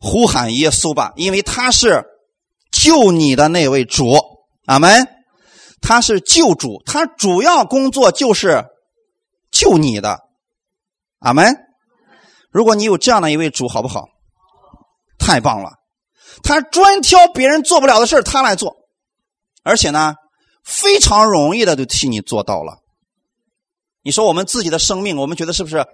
[0.00, 2.04] 呼喊耶稣吧，因为他是
[2.72, 4.16] 救你的那位主，
[4.66, 5.06] 阿门。
[5.80, 8.64] 他是救主，他主要工作就是
[9.50, 10.20] 救你的，
[11.18, 11.56] 阿门。
[12.50, 14.06] 如果你有这样的一位主，好不好？
[15.18, 15.72] 太棒了！
[16.42, 18.76] 他专挑别人做不了的事他来做，
[19.64, 20.14] 而且呢，
[20.64, 22.78] 非常容易的就替你做到了。
[24.02, 25.84] 你说我们自己的生命，我们觉得是不是？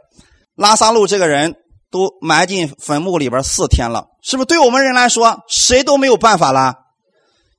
[0.54, 1.56] 拉萨路这个人
[1.90, 4.46] 都埋进坟墓里边四天了，是不是？
[4.46, 6.74] 对我们人来说，谁都没有办法了。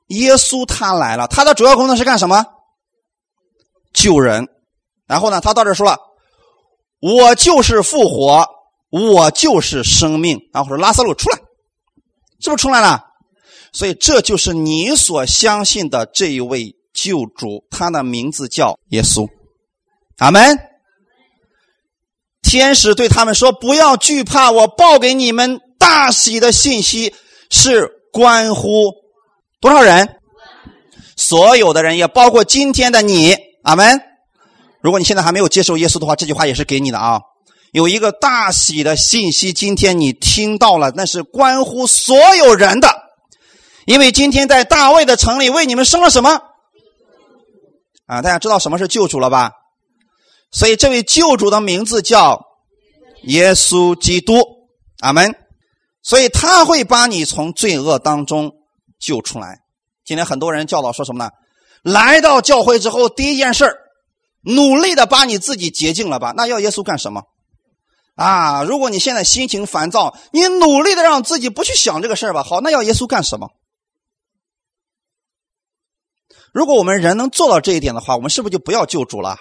[0.08, 2.46] 耶稣他来了，他的主要功能是干什么？
[3.94, 4.48] 救人。
[5.08, 5.98] 然后呢，他到这说了
[7.02, 8.46] ：“我就是复活，
[8.92, 11.38] 我就是生命。”然后说：“拉萨路出来，
[12.40, 13.06] 是不是出来了？”
[13.74, 19.28] 所以这就是你所相信的这一位救主，他的名字叫耶稣。
[20.18, 20.69] 阿门。
[22.50, 27.14] 天使对他们说：“不要惧怕，我报给你们大喜的信息，
[27.52, 28.92] 是关乎。”
[29.62, 30.16] 多少人？
[31.16, 34.02] 所有的人，也包括今天的你，阿门。
[34.82, 37.20] 如果你现在还没有接受耶稣的话，这句话也是给你的啊。
[37.72, 42.90] 有一个大喜的信息，今天你听到了，那是关乎所有人的。
[43.86, 46.42] 因为今天在大卫的城里为你们生了什么？
[48.08, 49.52] 啊，大家知道什么是救主了吧？
[50.52, 52.46] 所以这位救主的名字叫
[53.24, 54.42] 耶稣基督，
[55.00, 55.36] 阿门。
[56.02, 58.56] 所以他会把你从罪恶当中。
[59.00, 59.60] 救出来！
[60.04, 61.32] 今天很多人教导说什么呢？
[61.84, 63.78] 来到教会之后，第一件事
[64.42, 66.34] 努力的把你自己洁净了吧？
[66.36, 67.24] 那要耶稣干什么？
[68.16, 68.66] 啊！
[68.66, 72.44] 如果你现在心情烦躁，你努力的让自己不去想这个事吧。
[72.44, 73.52] 好，那要耶稣干什么？
[76.52, 79.38] 如果我们人能做到这一点的话，我们是不是就不要救主了？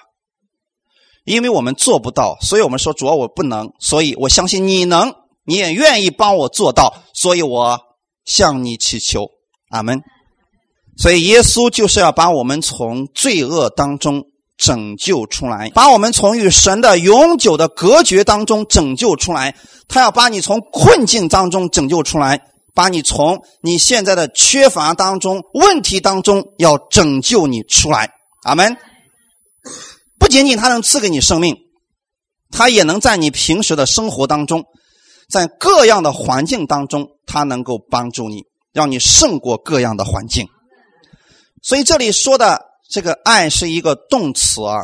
[1.28, 5.14] 因为我们做不到，所以我们说主要我不能，所以我相信你能，
[5.44, 7.78] 你也愿意帮我做到，所以我
[8.24, 9.28] 向你祈求，
[9.70, 10.00] 阿门。
[10.96, 14.24] 所以耶稣就是要把我们从罪恶当中。
[14.58, 19.54] 拯救出来，把我们从与神的永久的隔绝当中拯救出来。
[19.86, 22.42] 他要把你从困境当中拯救出来，
[22.74, 28.10] 把你从你现在的缺乏当中、问题当中要拯救你出来。
[28.42, 28.76] 阿门。
[30.18, 31.56] 不仅仅他能赐给你生命，
[32.50, 34.64] 他也能在你平时的生活当中，
[35.28, 40.48] 在各样的环境当中，他能够帮助你，让你胜过各样的环境。
[41.62, 42.66] 所以这里说的。
[42.90, 44.78] 这个爱是一个动词啊，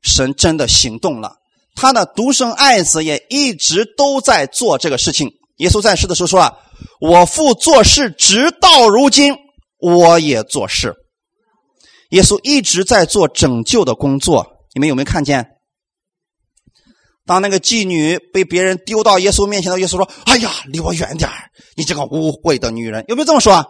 [0.00, 1.32] 神真的行动了，
[1.74, 5.28] 他的独生爱子也一直都在做这个事情。
[5.56, 6.54] 耶稣在世的时候说啊
[7.02, 9.34] ：“我父做事，直到如今，
[9.80, 10.94] 我也做事。”
[12.10, 14.46] 耶稣一直在做拯救的工作。
[14.78, 15.44] 你们有没有看见？
[17.26, 21.28] 当那个妓女被别人丢到耶稣面前的耶稣说：“哎呀，离我远点
[21.76, 23.60] 你这个污秽的女人！”有没有这么说？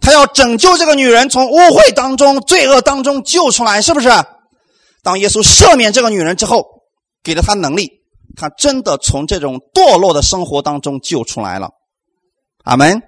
[0.00, 4.08] 他要拯救这个女人从污秽当中、罪恶当中救出来，是不是？
[5.04, 6.66] 当耶稣赦免这个女人之后，
[7.22, 7.88] 给了她能力，
[8.36, 11.70] 她真的从这种堕落的生活当中救出来了。
[12.64, 13.00] 阿门。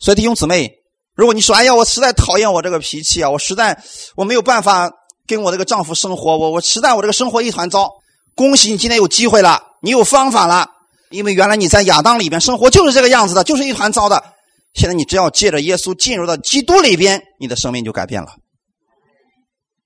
[0.00, 0.72] 所以弟兄姊妹，
[1.14, 3.80] 如果你说：“哎呀，我实在讨厌我这个脾气啊，我实在
[4.16, 4.90] 我没有办法
[5.36, 7.90] 跟我这个丈夫生活，我我实在我这个生活一团糟。”
[8.34, 10.70] 恭喜你今天有机会了，你有方法了，
[11.10, 14.24] 因为原来你在亚当里边生活就是这个样子的，就是一团糟的。
[14.72, 18.28] 现在你只要借着耶稣进入到基督里边，你的生命就改变了。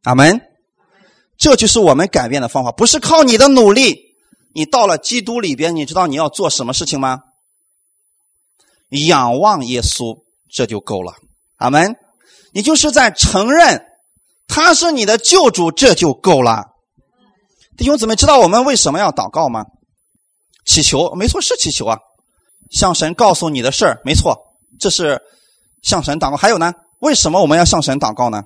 [0.05, 0.41] 阿门。
[1.37, 3.97] 这就是我们改变的方法，不是靠你的努力。
[4.55, 7.19] 你到了基督里边，你知道你要做什么事情吗？
[8.91, 11.15] 仰望耶稣，这就够了。
[11.57, 11.97] 阿门。
[12.53, 13.85] 你就是在承认
[14.47, 16.65] 他是你的救主，这就够了。
[17.77, 19.65] 弟兄姊妹，知道我们为什么要祷告吗？
[20.65, 21.99] 祈求，没错，是祈求啊。
[22.71, 24.37] 向神告诉你的事儿，没错。
[24.81, 25.21] 这是
[25.83, 26.73] 向神祷告，还有呢？
[27.01, 28.45] 为什么我们要向神祷告呢？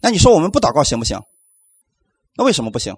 [0.00, 1.18] 那你说我们不祷告行不行？
[2.36, 2.94] 那为什么不行？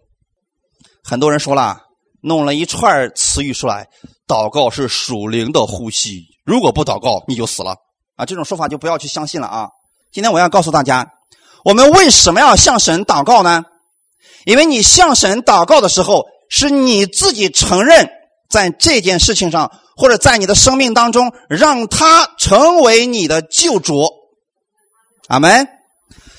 [1.03, 1.83] 很多人说了，
[2.23, 3.89] 弄了一串词语出来，
[4.27, 7.77] 祷告是属灵的呼吸，如果不祷告你就死了
[8.17, 8.27] 啊！
[8.27, 9.69] 这种说法就不要去相信了啊！
[10.13, 11.14] 今天我要告诉大家，
[11.65, 13.65] 我们为什么要向神祷告呢？
[14.45, 18.09] 因为你向神祷告的时候，是你自己承认
[18.49, 19.73] 在这件事情上。
[19.97, 24.09] 或者在你的生命当中，让他成为你的救主，
[25.29, 25.69] 阿门。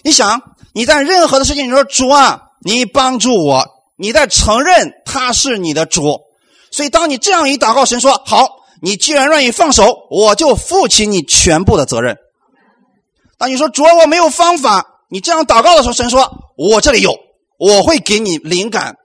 [0.04, 0.42] 你想
[0.74, 6.20] 你在任何的事情，你说主啊，你帮助我，你在承认他是你的主。
[6.70, 8.46] 所以当你这样一祷告，神说好，
[8.82, 12.18] 你既然愿意放手，我就负起你全部的责任。
[13.38, 17.16] 当你说主啊，我没有方法，你这样祷告的时候，神说我这里有，
[17.58, 18.96] 我会给你灵感，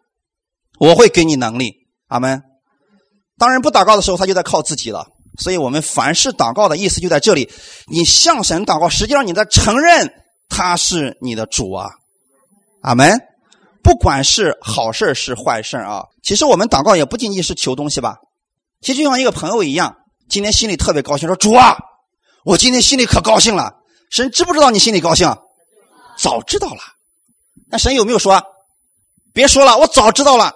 [0.78, 1.74] 我会给你能力，
[2.08, 2.42] 阿门。
[3.38, 5.06] 当然，不祷告的时候，他就在靠自己了。
[5.38, 7.50] 所以，我们凡是祷告的意思就在这里：
[7.86, 10.12] 你向神祷告，实际上你在承认
[10.48, 11.90] 他是你的主啊。
[12.82, 13.20] 阿门。
[13.82, 18.18] 不管是好事是坏事啊，其实我们祷告也不仅仅是求东西吧。
[18.82, 19.96] 其实就像一个朋友一样，
[20.28, 21.78] 今天心里特别高兴，说：“主啊，
[22.44, 23.72] 我今天心里可高兴了。”
[24.12, 25.34] 神知不知道你心里高兴？
[26.20, 26.80] 早知道了。
[27.70, 28.42] 那神有没有说？
[29.32, 30.52] 别说了，我早知道了。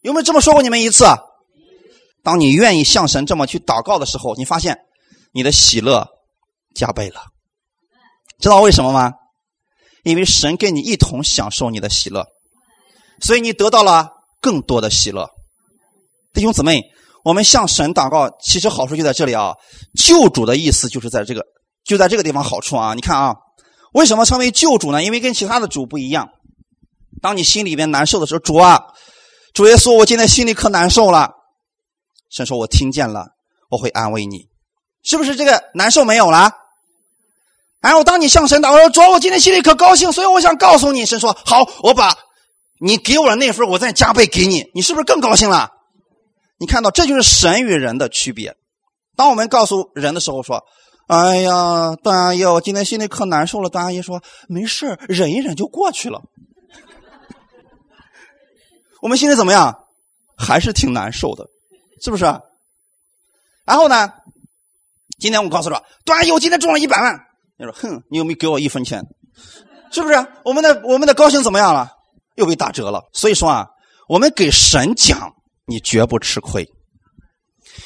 [0.00, 1.04] 有没有这么说过你们一次？
[2.22, 4.78] 当你愿意向神这么去祷告的时候，你发现
[5.32, 6.06] 你的喜乐
[6.74, 7.22] 加倍了。
[8.38, 9.12] 知道为什么吗？
[10.04, 12.26] 因为神跟你一同享受你的喜乐，
[13.20, 15.28] 所以你得到了更多的喜乐。
[16.32, 16.82] 弟兄姊妹，
[17.24, 19.54] 我们向神祷告，其实好处就在这里啊。
[19.98, 21.44] 救主的意思就是在这个，
[21.84, 22.94] 就在这个地方好处啊。
[22.94, 23.34] 你看啊，
[23.98, 25.02] 为什么称为救主呢？
[25.02, 26.30] 因为跟其他的主不一样。
[27.20, 28.80] 当你心里边难受的时候，主啊，
[29.52, 31.32] 主耶稣，我今天心里可难受了。
[32.30, 33.26] 神说：“我听见了，
[33.68, 34.46] 我会安慰你，
[35.02, 36.52] 是不是这个难受没有了？
[37.80, 42.16] 然后当你向神祷告说：‘主，我今天心里可高兴，所以我想告诉你。’神说：‘好，我把
[42.80, 45.72] 你给我的那份，我再加倍给你，你是不是更高兴了？’
[46.60, 48.54] 你看到这就是神与人的区别。
[49.16, 50.62] 当我们告诉人的时候说
[51.08, 56.20] ：‘哎呀，段阿姨，我今天心里可难受了。’段阿姨说：‘没事，忍一忍就过去了。
[59.00, 59.74] ’我们心里怎么样？
[60.36, 61.46] 还是挺难受的。”
[62.04, 62.24] 是不是？
[63.64, 64.12] 然后呢？
[65.18, 67.18] 今天我告诉说，段阿姨，我今天中了一百万。
[67.58, 69.02] 你说，哼，你有没有给我一分钱？
[69.90, 70.14] 是不是？
[70.44, 71.90] 我们的我们的高兴怎么样了？
[72.36, 73.02] 又被打折了。
[73.14, 73.66] 所以说啊，
[74.08, 75.32] 我们给神讲，
[75.66, 76.68] 你绝不吃亏，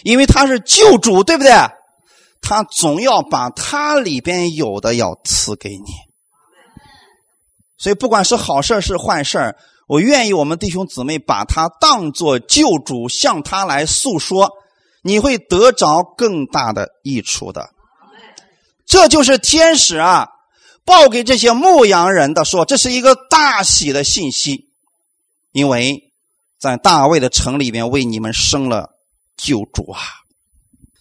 [0.02, 1.52] 因为他是救主，对不对？
[2.42, 5.84] 他总要把他里边有的要赐给你。
[7.78, 9.56] 所以不管是好事是坏事
[9.88, 14.50] 我愿意我们弟兄姊妹把他当做救主，向他来诉说，
[15.02, 17.70] 你会得着更大的益处的。
[18.86, 20.28] 这就是天使啊，
[20.84, 24.70] 报给这些牧羊人的说，这是一个大喜的信息，
[25.50, 26.12] 因为
[26.58, 28.90] 在大卫的城里面为你们生了
[29.36, 30.00] 救主啊。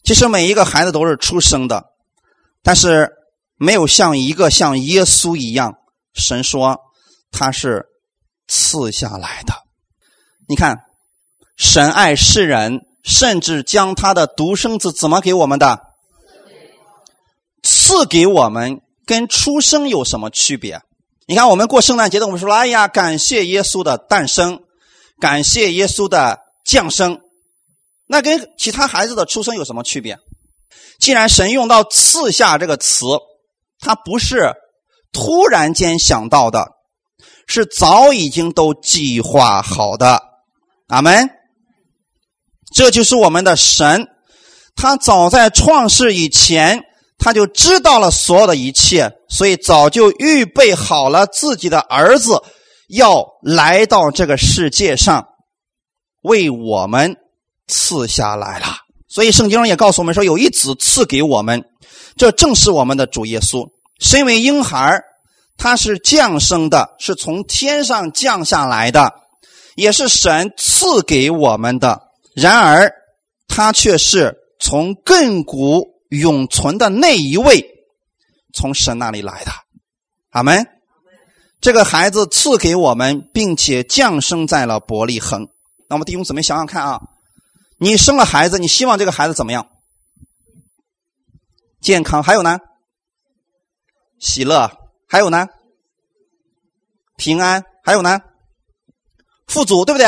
[0.03, 1.85] 其实每一个孩子都是出生的，
[2.63, 3.11] 但是
[3.55, 5.75] 没有像一个像耶稣一样，
[6.13, 6.79] 神说
[7.31, 7.85] 他是
[8.47, 9.53] 赐下来的。
[10.47, 10.79] 你看，
[11.55, 15.79] 神爱世人，甚至将他的独生子怎么给我们的？
[17.63, 20.81] 赐给我们，跟出生有什么区别？
[21.27, 24.63] 你看，我们过圣诞节的，我们说：“哎呀，感谢耶稣的诞生，
[25.19, 27.20] 感谢耶稣的降生。”
[28.11, 30.17] 那跟其他孩子的出生有什么区别？
[30.99, 33.05] 既然神用到“赐下”这个词，
[33.79, 34.51] 他不是
[35.13, 36.67] 突然间想到的，
[37.47, 40.21] 是早已经都计划好的。
[40.87, 41.29] 阿门。
[42.75, 44.05] 这就是我们的神，
[44.75, 46.83] 他早在创世以前，
[47.17, 52.43] 他就知道了所有的一切，所以早就预备好了自己的儿子
[52.89, 55.29] 要来到这个世界上，
[56.23, 57.15] 为我们。
[57.71, 58.67] 赐下来了，
[59.07, 61.63] 所以圣经上也告诉我们说，有一子赐给我们，
[62.17, 63.65] 这正是我们的主耶稣。
[63.99, 65.01] 身为婴孩
[65.57, 69.13] 他是降生的，是从天上降下来的，
[69.75, 72.01] 也是神赐给我们的。
[72.35, 72.91] 然而，
[73.47, 77.65] 他却是从亘古永存的那一位，
[78.53, 79.51] 从神那里来的。
[80.31, 80.67] 阿门。
[81.61, 85.47] 这个孩子赐给我们，并且降生在了伯利恒。
[85.87, 86.99] 那么弟兄姊妹想想看啊。
[87.83, 89.67] 你生了孩子，你希望这个孩子怎么样？
[91.81, 92.59] 健康，还有呢？
[94.19, 94.69] 喜乐，
[95.09, 95.47] 还有呢？
[97.17, 98.21] 平安，还有呢？
[99.47, 100.05] 富足，对不对？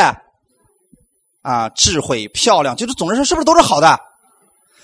[1.41, 3.99] 啊，智慧，漂亮，就是总的说，是不是都是好的？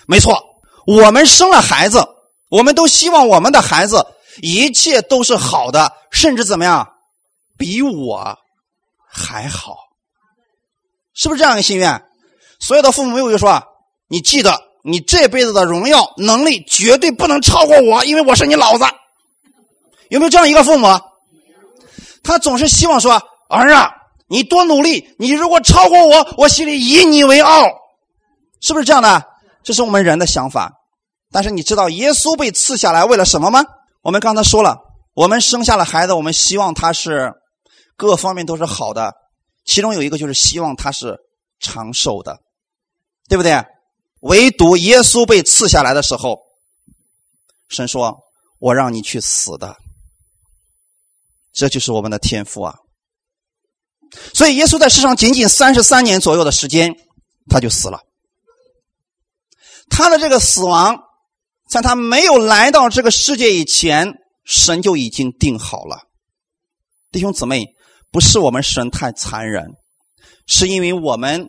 [0.07, 0.43] 没错，
[0.87, 2.03] 我们生了孩子，
[2.49, 4.03] 我们都希望我们的孩子
[4.41, 6.91] 一切都是好的，甚至怎么样？
[7.55, 8.35] 比我
[9.07, 9.77] 还好，
[11.13, 12.08] 是不是这样一个心愿？
[12.59, 13.63] 所有的父母没有就说啊
[14.07, 18.85] ：“你记得，你这辈子的荣耀能力绝对不能超过我，因为我是你老子。”
[20.09, 20.87] 有没有这样一个父母？
[22.23, 23.91] 他总是希望说：“儿啊，
[24.27, 27.63] 你多努力，你如果超过我，我心里以你为傲。”
[28.61, 29.23] 是不是这样的？
[29.63, 30.73] 这是我们人的想法。
[31.31, 33.63] 但是你知道耶稣被赐下来为了什么吗？
[34.01, 34.77] 我们刚才说了，
[35.13, 37.31] 我们生下了孩子，我们希望他是
[37.95, 39.13] 各方面都是好的，
[39.65, 41.15] 其中有一个就是希望他是
[41.59, 42.37] 长寿的。
[43.29, 43.63] 对不对？
[44.21, 46.39] 唯独耶稣被刺下来的时候，
[47.69, 48.19] 神说
[48.59, 49.77] ：“我让你去死的。”
[51.53, 52.75] 这就是我们的天赋啊！
[54.33, 56.93] 所以耶稣在世上仅仅三十三年左右的时间，
[57.49, 58.01] 他就死了。
[59.89, 60.99] 他的这个死亡，
[61.69, 66.09] 在他没有来到这个世界以前，神就已经定好了。
[67.11, 67.67] 弟兄姊妹，
[68.11, 69.65] 不是我们神太残忍，
[70.45, 71.47] 是因为我们。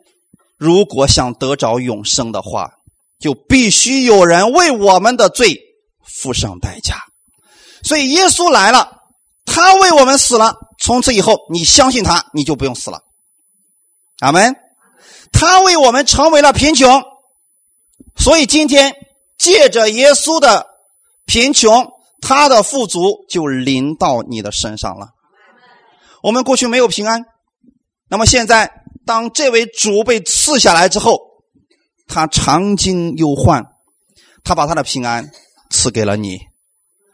[0.60, 2.70] 如果想得着永生的话，
[3.18, 5.58] 就必须有人为我们的罪
[6.06, 6.96] 付上代价。
[7.82, 8.98] 所以耶稣来了，
[9.46, 10.54] 他为我们死了。
[10.78, 13.00] 从此以后，你相信他，你就不用死了。
[14.18, 14.54] 阿门。
[15.32, 17.02] 他为我们成为了贫穷，
[18.18, 18.94] 所以今天
[19.38, 20.66] 借着耶稣的
[21.24, 25.08] 贫穷，他的富足就临到你的身上了。
[26.22, 27.24] 我们过去没有平安，
[28.10, 28.79] 那么现在。
[29.10, 31.18] 当这位主被赐下来之后，
[32.06, 33.64] 他长经忧患，
[34.44, 35.28] 他把他的平安
[35.68, 36.38] 赐给了你，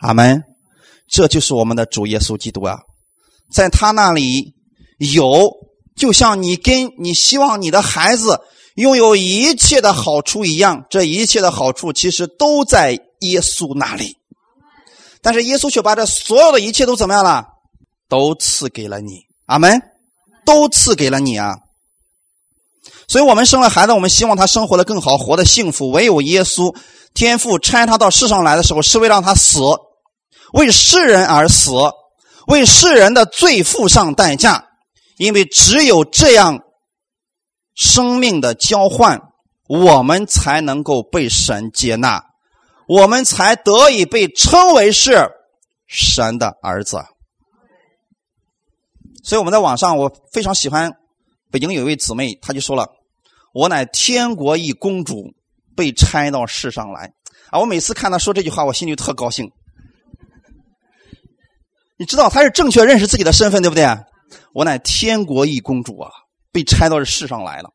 [0.00, 0.42] 阿门。
[1.08, 2.80] 这就是我们的主耶稣基督啊，
[3.50, 4.52] 在他那里
[4.98, 5.50] 有，
[5.96, 8.40] 就像你跟你希望你的孩子
[8.74, 12.90] 拥有一切的好处一样，这一切的好处其实都在
[13.20, 14.18] 耶稣那里。
[15.22, 17.46] 但是耶稣却把这所有的一切都怎么样了？
[18.06, 19.80] 都赐给了你，阿门，
[20.44, 21.54] 都赐给了你啊。
[23.08, 25.90] 所以我们生了孩子，我们希望他生活的更好，活得幸福。
[25.90, 26.76] 唯有耶稣
[27.14, 29.60] 天父差他到世上来的时候，是为让他死，
[30.52, 31.70] 为世人而死，
[32.48, 34.64] 为世人的罪付上代价。
[35.18, 36.60] 因为只有这样，
[37.74, 39.18] 生命的交换，
[39.66, 42.22] 我们才能够被神接纳，
[42.86, 45.30] 我们才得以被称为是
[45.86, 47.02] 神的儿子。
[49.24, 50.92] 所以我们在网上，我非常喜欢
[51.50, 52.86] 北京有一位姊妹，她就说了
[53.56, 55.32] ：“我乃天国一公主，
[55.74, 57.10] 被差到世上来。”
[57.48, 59.50] 啊，我每次看他说这句话，我心里特高兴。
[61.96, 63.86] 你知道他是正确认识自己的身份，对不对？
[64.52, 66.10] 我乃天国一公主啊，
[66.52, 67.70] 被差到这世上来了。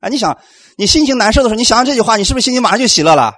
[0.00, 0.38] 啊，你想，
[0.76, 3.32] 你心情难受的时候，你想想这句话，你是不是心情马上就喜乐了？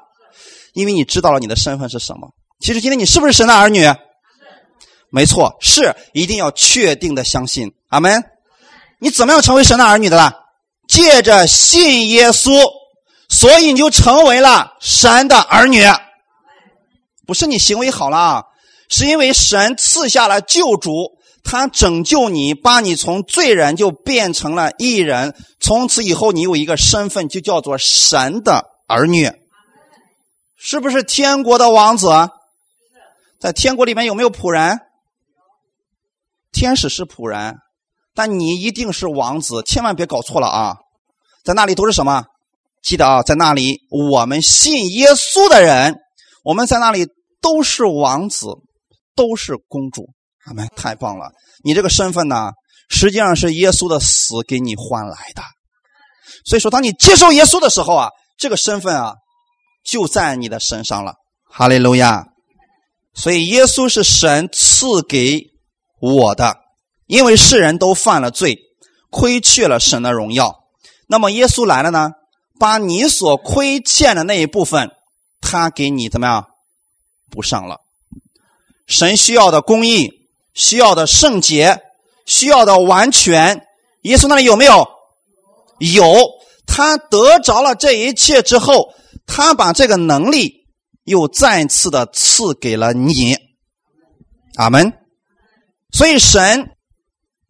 [0.73, 2.35] 因为你知道了你的身份是什么。
[2.59, 3.85] 其实今天你是不是神的儿女？
[5.13, 7.73] 没错，是一定要确定的相信。
[7.91, 8.21] 阿门。
[8.99, 10.44] 你怎么样成为神的儿女的了？
[10.87, 12.61] 借着信耶稣，
[13.29, 15.83] 所以你就成为了神的儿女。
[17.27, 18.45] 不是你行为好了啊，
[18.89, 25.35] 是因为神赐下了救主，他拯救你，把你从罪人就变成了义人。
[25.59, 29.33] 从此以后，你有一个身份，就叫做神的儿女。
[30.57, 32.09] 是不是天国的王子？
[33.41, 34.81] 在天国里面有没有仆人？
[36.53, 37.57] 天使是仆人，
[38.15, 40.77] 但你一定是王子，千万别搞错了啊！
[41.45, 42.25] 在那里都是什么？
[42.83, 45.97] 记得啊，在那里我们信耶稣的人，
[46.45, 47.07] 我们在那里
[47.41, 48.47] 都是王子，
[49.15, 50.07] 都是公主。
[50.47, 50.69] 阿门！
[50.77, 51.33] 太棒了！
[51.65, 52.51] 你这个身份呢，
[52.89, 55.43] 实际上是耶稣的死给你换来的。
[56.45, 58.09] 所以说，当你接受耶稣的时候啊，
[58.39, 59.15] 这个身份啊。
[59.87, 61.13] 就在你的身上了，
[61.47, 62.25] 哈利路亚！
[63.13, 65.43] 所以耶稣是神赐给
[66.01, 66.57] 我的，
[67.07, 68.59] 因为世人都犯了罪，
[69.11, 70.65] 亏缺了神的荣耀。
[71.07, 72.11] 那么耶稣来了呢，
[72.59, 74.91] 把你所亏欠的那一部分，
[75.41, 76.47] 他给你怎么样
[77.31, 77.81] 补上了？
[78.87, 81.83] 神需要的公义，需要的圣洁，
[82.27, 83.67] 需要的完全，
[84.03, 84.87] 耶稣那里有没有？
[85.79, 86.05] 有，
[86.67, 88.95] 他得着了这一切之后。
[89.27, 90.67] 他把这个能力
[91.05, 93.39] 又再次的赐给了你，
[94.57, 94.93] 阿门。
[95.93, 96.74] 所以神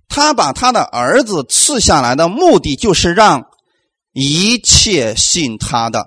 [0.09, 3.43] 他把他的儿子赐下来的目的，就是让
[4.13, 6.07] 一切信他的，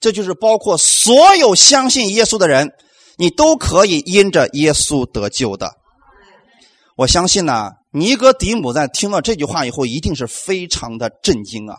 [0.00, 2.70] 这就是包括所有相信耶稣的人，
[3.16, 5.72] 你都可以因着耶稣得救的。
[6.96, 11.78] 我相信呢，尼哥底母在听到这句话以后，一定是非常的震惊啊！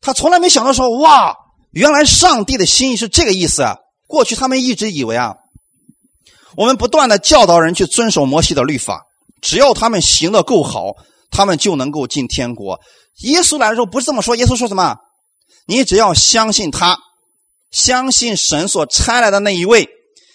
[0.00, 1.34] 他从来没想到说哇。
[1.72, 3.76] 原来上帝的心意是这个意思啊！
[4.06, 5.34] 过去他们一直以为啊，
[6.56, 9.02] 我们不断的教导人去遵守摩西的律法，
[9.40, 10.94] 只要他们行的够好，
[11.30, 12.80] 他们就能够进天国。
[13.22, 14.96] 耶稣来的时候不是这么说，耶稣说什么？
[15.66, 16.98] 你只要相信他，
[17.70, 19.88] 相信神所差来的那一位，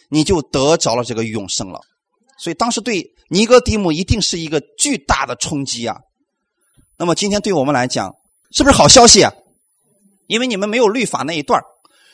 [0.10, 1.80] 你就得着了这个永生了。
[2.38, 5.97] 所以当时对尼哥底母一定是一个巨大的冲击啊！
[6.97, 8.14] 那么今天对我们来讲，
[8.51, 9.32] 是不是好消息啊？
[10.28, 11.62] 因为你们没有律法那一段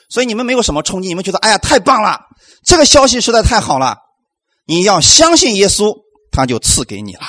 [0.09, 1.07] 所以你们没有什么冲击。
[1.07, 2.19] 你们觉得，哎呀，太棒了！
[2.63, 3.97] 这个消息实在太好了。
[4.65, 5.95] 你要相信耶稣，
[6.31, 7.21] 他就赐给你了。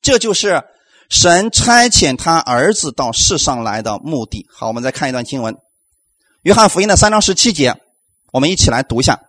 [0.00, 0.62] 这就是
[1.08, 4.46] 神差遣他儿子到世上来的目的。
[4.52, 5.54] 好，我们再看一段经文，
[6.42, 7.76] 《约翰福音》的三章十七节，
[8.32, 9.20] 我们一起来读一下。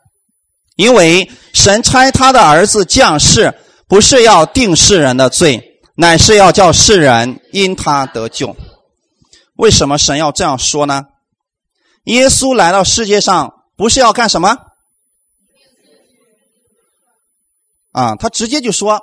[0.76, 3.54] 因为神差他的儿子降世，
[3.88, 8.56] 不是要定世人的罪，乃是要叫世人因他得救。
[9.56, 11.04] 为什么神要这样说呢？
[12.06, 14.58] 耶稣来到世界上不是要干什么？
[17.94, 19.00] 啊，他直接就说，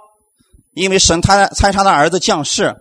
[0.74, 2.76] 因为神他猜他的儿子降世，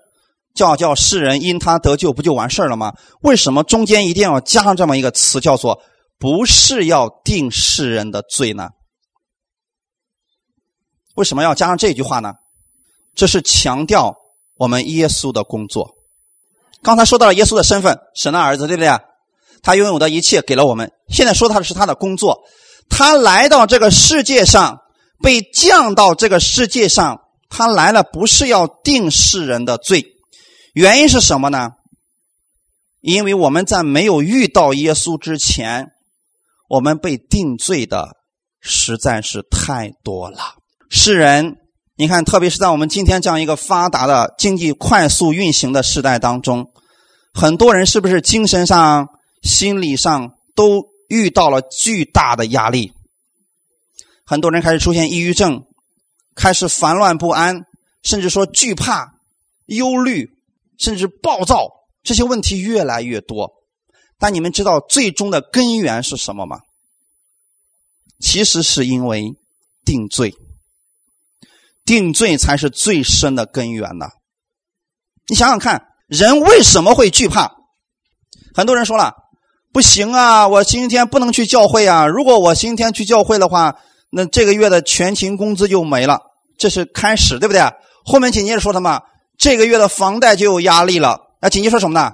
[0.53, 2.93] 叫叫世人因他得救，不就完事了吗？
[3.22, 5.82] 为什么中间一定要加上这么一个词，叫做
[6.20, 8.70] 不是要定世人的罪呢？
[11.16, 12.34] 为什么要加上这句话呢？
[13.16, 14.16] 这是强调
[14.55, 15.95] 我们耶稣的工作。
[16.82, 18.89] 刚才说到了耶稣的身份，神的儿子，对不对？
[19.62, 20.91] 他拥有的一切给了我们。
[21.10, 22.39] 现在说他的是他的工作，
[22.89, 24.80] 他来到这个世界上，
[25.22, 30.05] 被降到这个世界上，他来了不是要定世人的罪，
[30.74, 31.72] 原因是什么呢？
[33.01, 35.88] 因为我们在没有遇到耶稣之前，
[36.70, 38.17] 我们被定罪的
[38.59, 40.55] 实在是太多了。
[40.89, 41.57] 世人。
[41.95, 46.72] 你看，特别是在我们今天这样一个发达的经济快速运行的时代当中，
[47.34, 49.09] 很多人是不是精神上、
[49.43, 52.93] 心理上都遇到了巨大的压力？
[54.30, 55.63] 很多人开始出现抑郁症，
[56.36, 57.63] 开始烦乱不安，
[58.03, 59.15] 甚至说惧怕、
[59.65, 60.30] 忧虑，
[60.77, 61.67] 甚至暴躁，
[62.03, 63.49] 这些问题越来越多。
[64.19, 66.59] 但你们知道最终的根源是什么吗？
[68.19, 69.34] 其实是因为
[69.84, 70.36] 定罪。
[71.84, 74.09] 定罪才是最深的根源呢。
[75.27, 77.51] 你想想看，人为什么会惧怕？
[78.53, 79.15] 很多人说了，
[79.73, 82.05] 不行啊，我今天不能去教会啊。
[82.05, 83.80] 如果我今天去教会的话，
[84.12, 86.22] 那这个月的全勤工资就没了。
[86.57, 87.62] 这是开始，对不对？
[88.03, 89.01] 后面紧接着说什么？
[89.38, 91.22] 这个月的房贷就有压力了。
[91.41, 92.14] 那紧接着说什么呢？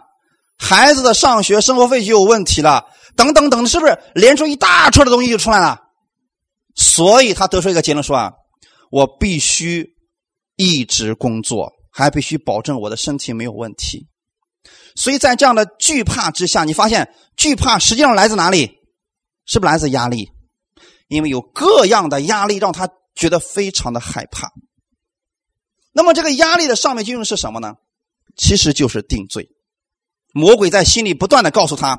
[0.58, 2.86] 孩子的上学生活费就有问题了，
[3.16, 5.80] 等等等，是不是连出一大串的东西就出来了？
[6.76, 8.32] 所以他得出一个结论说啊，
[8.92, 9.96] 我必须
[10.58, 14.08] 一直工作，还必须保证我的身体没有问题。
[14.96, 18.80] 所以在这样的惧怕之下，你发现惧怕实际上来自哪里？
[19.46, 20.30] 是不是来自压力？
[21.08, 24.52] 因为有各样的压力让他觉得非常的害怕。
[25.94, 27.76] 那么这个压力的上面究竟是什么呢？
[28.36, 29.48] 其实就是定罪。
[30.34, 31.98] 魔鬼在心里不断的告诉他：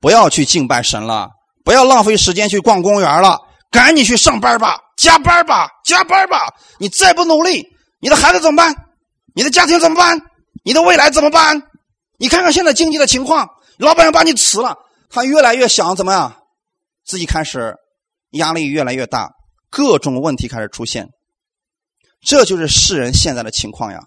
[0.00, 1.30] 不要去敬拜神了，
[1.64, 3.40] 不要浪费时间去逛公园了，
[3.70, 6.54] 赶紧去上班吧，加班吧，加班吧！
[6.78, 7.66] 你再不努力，
[8.00, 8.74] 你的孩子怎么办？
[9.34, 10.20] 你的家庭怎么办？
[10.62, 11.62] 你的未来怎么办？
[12.18, 14.76] 你看看现在经济的情况，老板要把你辞了，
[15.08, 16.36] 他越来越想怎么样？
[17.06, 17.74] 自己开始
[18.32, 19.30] 压力越来越大，
[19.70, 21.08] 各种问题开始出现。
[22.20, 24.00] 这就是世人现在的情况呀。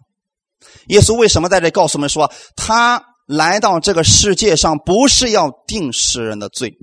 [0.88, 6.78] 耶稣为什么在这告诉我们说，他来到这个世界上不是要定世人的罪？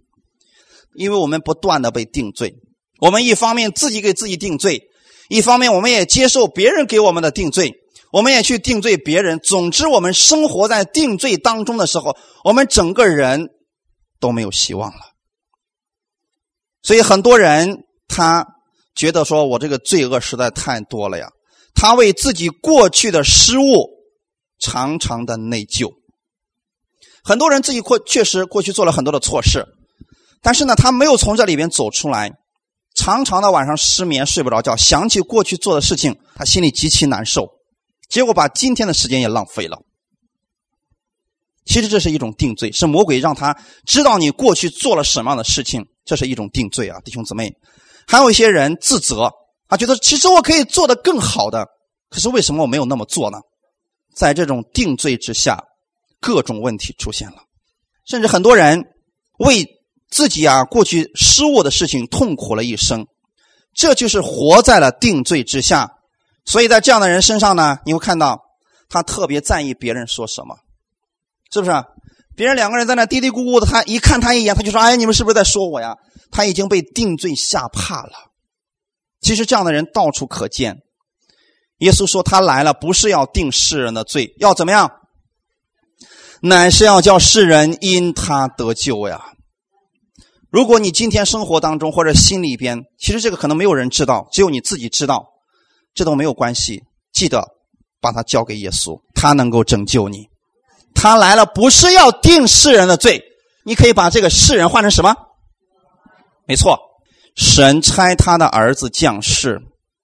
[0.94, 2.54] 因为我们不断的被定罪，
[3.00, 4.82] 我们一方面自己给自己定罪，
[5.28, 7.72] 一方面我们也接受别人给我们的定罪，
[8.12, 9.38] 我们也去定罪别人。
[9.38, 12.14] 总之，我们生活在定罪当中的时候，
[12.44, 13.48] 我们整个人
[14.20, 15.11] 都没有希望了。
[16.82, 18.46] 所以很多人他。
[18.94, 21.30] 觉得说我这个罪恶实在太多了呀，
[21.74, 23.88] 他为自己过去的失误
[24.58, 25.94] 常常的内疚。
[27.24, 29.66] 很多人自己过确实过去做了很多的错事，
[30.42, 32.32] 但是呢，他没有从这里边走出来，
[32.94, 37.48] 常常的晚上失眠睡不着觉，想起过去做的事情，他心里极其难受，
[38.10, 39.78] 结果把今天的时间也浪费了。
[41.64, 43.56] 其实这是一种定罪，是魔鬼让他
[43.86, 47.52] 知道你过去做了什么样的事情，这是一种定罪啊，弟兄姊妹。
[48.06, 49.30] 还有一些人自责，
[49.68, 51.66] 他觉得其实我可以做的更好的，
[52.10, 53.38] 可是为什么我没有那么做呢？
[54.14, 55.62] 在这种定罪之下，
[56.20, 57.36] 各种问题出现了，
[58.04, 58.84] 甚至很多人
[59.38, 59.66] 为
[60.10, 63.06] 自己啊过去失误的事情痛苦了一生，
[63.72, 65.90] 这就是活在了定罪之下。
[66.44, 68.42] 所以在这样的人身上呢，你会看到
[68.88, 70.56] 他特别在意别人说什么，
[71.50, 71.72] 是不是？
[72.34, 75.96] 别人两个人在那嘀嘀咕咕的，他一看他一眼，他就说：“哎，你们是不是在说我呀？”
[76.30, 78.12] 他已经被定罪吓怕了。
[79.20, 80.78] 其实这样的人到处可见。
[81.78, 84.90] 耶稣说他来了，不是要定世人的罪，要怎么样？
[86.40, 89.20] 乃是要叫世人因他得救呀。
[90.50, 95.26] 如果你今天生活当中或者心里边，其实这个可能没有人知道，只有你自己知道，
[95.94, 96.82] 这都没有关系。
[97.12, 97.46] 记得
[98.00, 100.26] 把它交给耶稣，他能够拯救你。
[101.02, 103.24] 他来了，不是要定世人的罪。
[103.64, 105.12] 你可以把这个世人换成什么？
[106.46, 106.78] 没错，
[107.34, 109.60] 神差他的儿子降世，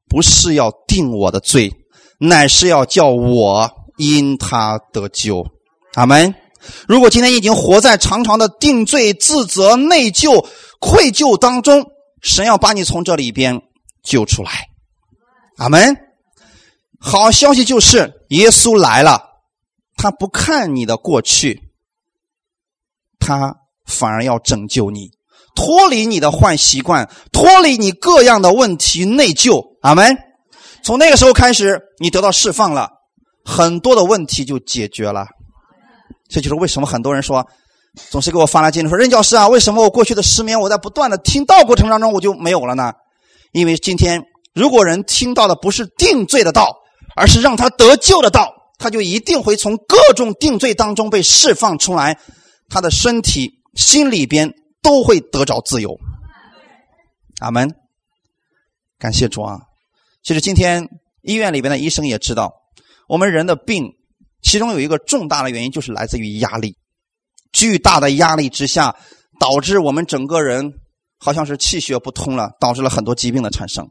[0.08, 1.72] 不是要定我的罪，
[2.18, 5.46] 乃是要叫我因他得救。
[5.94, 6.34] 阿门。
[6.88, 10.44] 如果今天已经活在长长的定罪、自责、内疚、
[10.80, 11.92] 愧疚当中，
[12.22, 13.62] 神要把你从这里边
[14.02, 14.66] 救出来。
[15.58, 15.96] 阿门。
[16.98, 19.27] 好消息就是，耶稣来了。
[19.98, 21.60] 他不看你的过去，
[23.18, 25.10] 他反而要拯救你，
[25.54, 29.62] 脱离你的坏习惯，脱离你各样的问题内疚。
[29.82, 30.16] 阿门。
[30.84, 32.88] 从那个时候开始，你得到释放了，
[33.44, 35.26] 很多的问题就解决了。
[36.30, 37.44] 这就是为什么很多人说，
[38.10, 42.92] 总是给我发来信说：“任教师啊，为什么我过去的失眠，我在不断的听到过程当中我就没有了呢？”
[43.52, 44.22] 因为今天，
[44.54, 46.76] 如果人听到的不是定罪的道，
[47.16, 48.54] 而是让他得救的道。
[48.78, 52.20] 他就一定会从各种定罪当中被释放出来，
[52.68, 55.98] 他的身体、心里边都会得着自由。
[57.40, 57.74] 阿门。
[58.98, 59.58] 感谢主啊！
[60.22, 60.88] 其实今天
[61.22, 62.52] 医院里边的医生也知道，
[63.08, 63.94] 我们人的病，
[64.42, 66.76] 其中有一个重大的原因就是来自于压力。
[67.52, 68.94] 巨大的压力之下，
[69.40, 70.74] 导致我们整个人
[71.18, 73.88] 好像是气血不通了，导致了很多疾病的产生。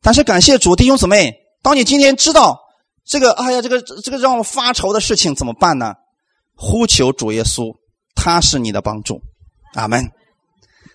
[0.00, 2.69] 但是感谢主，弟兄姊妹，当你今天知道。
[3.10, 5.94] 这个，哎呀，这个这个让我发愁的事情怎么办呢？
[6.54, 7.74] 呼求主耶稣，
[8.14, 9.20] 他是你的帮助，
[9.74, 10.12] 阿门。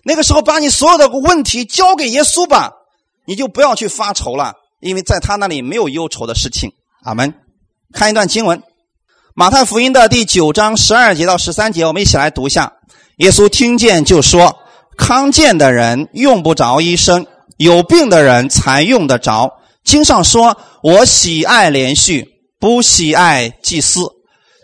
[0.01, 2.72] 那个时候，把你所有的问题交给耶稣吧，
[3.26, 6.72] 你就不要去发愁了，因为在他那里没有忧愁的事情，
[7.03, 7.34] 阿门。
[7.91, 8.59] 看一段经文，
[9.34, 12.72] 《马太福音》的第九章十二节到十三节，我们一起来读一下。
[13.18, 14.57] 耶稣听见就说
[14.97, 19.51] ：“康健的人用不着医生，有病的人才用得着。”
[19.86, 22.27] 经上说：“我喜爱连续，
[22.59, 24.01] 不喜爱祭司。”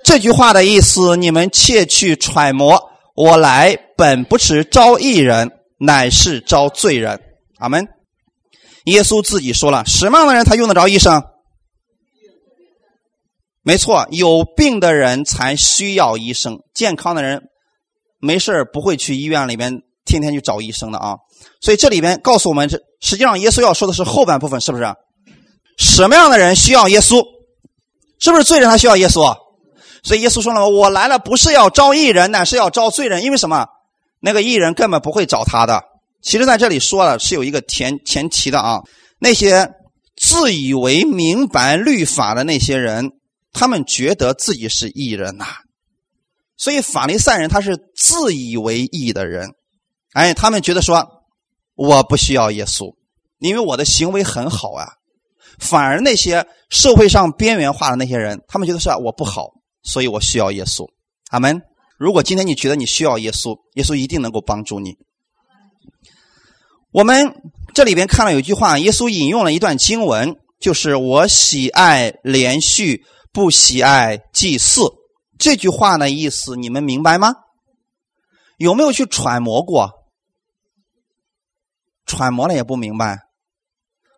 [0.04, 2.90] 这句话的意思，你们切去揣摩。
[3.16, 7.22] 我来本不是招义人，乃是招罪人。
[7.60, 7.88] 阿门。
[8.86, 11.22] 耶稣自己说了，什么样的人才用得着医生？
[13.62, 17.44] 没错，有病的人才需要医生，健康的人
[18.20, 21.16] 没事不会去医院里面天天去找医生的啊。
[21.62, 24.86] 所以这里边告诉我们，这实际上耶稣要说的是后半部分，是不是？
[25.82, 27.26] 什么样的人需要耶稣？
[28.20, 29.36] 是不是罪人他需要耶稣？
[30.04, 33.24] 所以耶稣说了，我来了不是要招义人，乃是要招罪人。
[33.24, 33.66] 因为什么？
[34.20, 35.82] 那个义人根本不会找他的。
[36.22, 38.82] 其实在这里说了是有一个前前提的啊，
[39.18, 39.72] 那些
[40.16, 43.10] 自以为明白律法的那些人。
[43.54, 45.46] 他们觉得自己是义人呐，
[46.56, 49.50] 所以法利赛人他是自以为义的人，
[50.14, 51.06] 哎，他们觉得说
[51.76, 52.96] 我不需要耶稣，
[53.40, 54.88] 因为我的行为很好啊。
[55.62, 59.52] 反而那些社会上边缘化的那些人，他们觉得是我不好，
[59.84, 60.86] 所以我需要耶稣。
[61.30, 61.62] 阿门。
[61.98, 64.98] 如果今天你觉得你需要耶稣，耶稣一定能够帮助你。
[66.92, 67.34] 我们
[67.74, 73.06] 这里边看了有一句话，耶稣引用了一段经文，就是我喜爱连续。
[73.34, 74.82] 不喜爱祭祀
[75.40, 77.34] 这句话的意思，你们明白吗？
[78.58, 79.90] 有没有去揣摩过？
[82.06, 83.20] 揣摩了也不明白。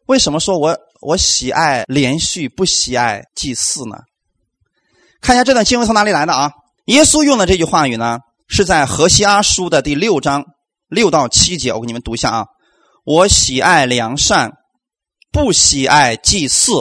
[0.08, 0.76] 为什么说我
[1.06, 3.98] 我喜爱连续，不喜爱祭祀呢？
[5.22, 6.52] 看一下这段经文从哪里来的啊？
[6.86, 10.46] 耶稣用的这句话语呢，是在何西阿书的第六章
[10.88, 11.74] 六到七节。
[11.74, 12.46] 我给你们读一下啊。
[13.06, 14.54] 我喜爱良善，
[15.32, 16.72] 不喜爱祭祀。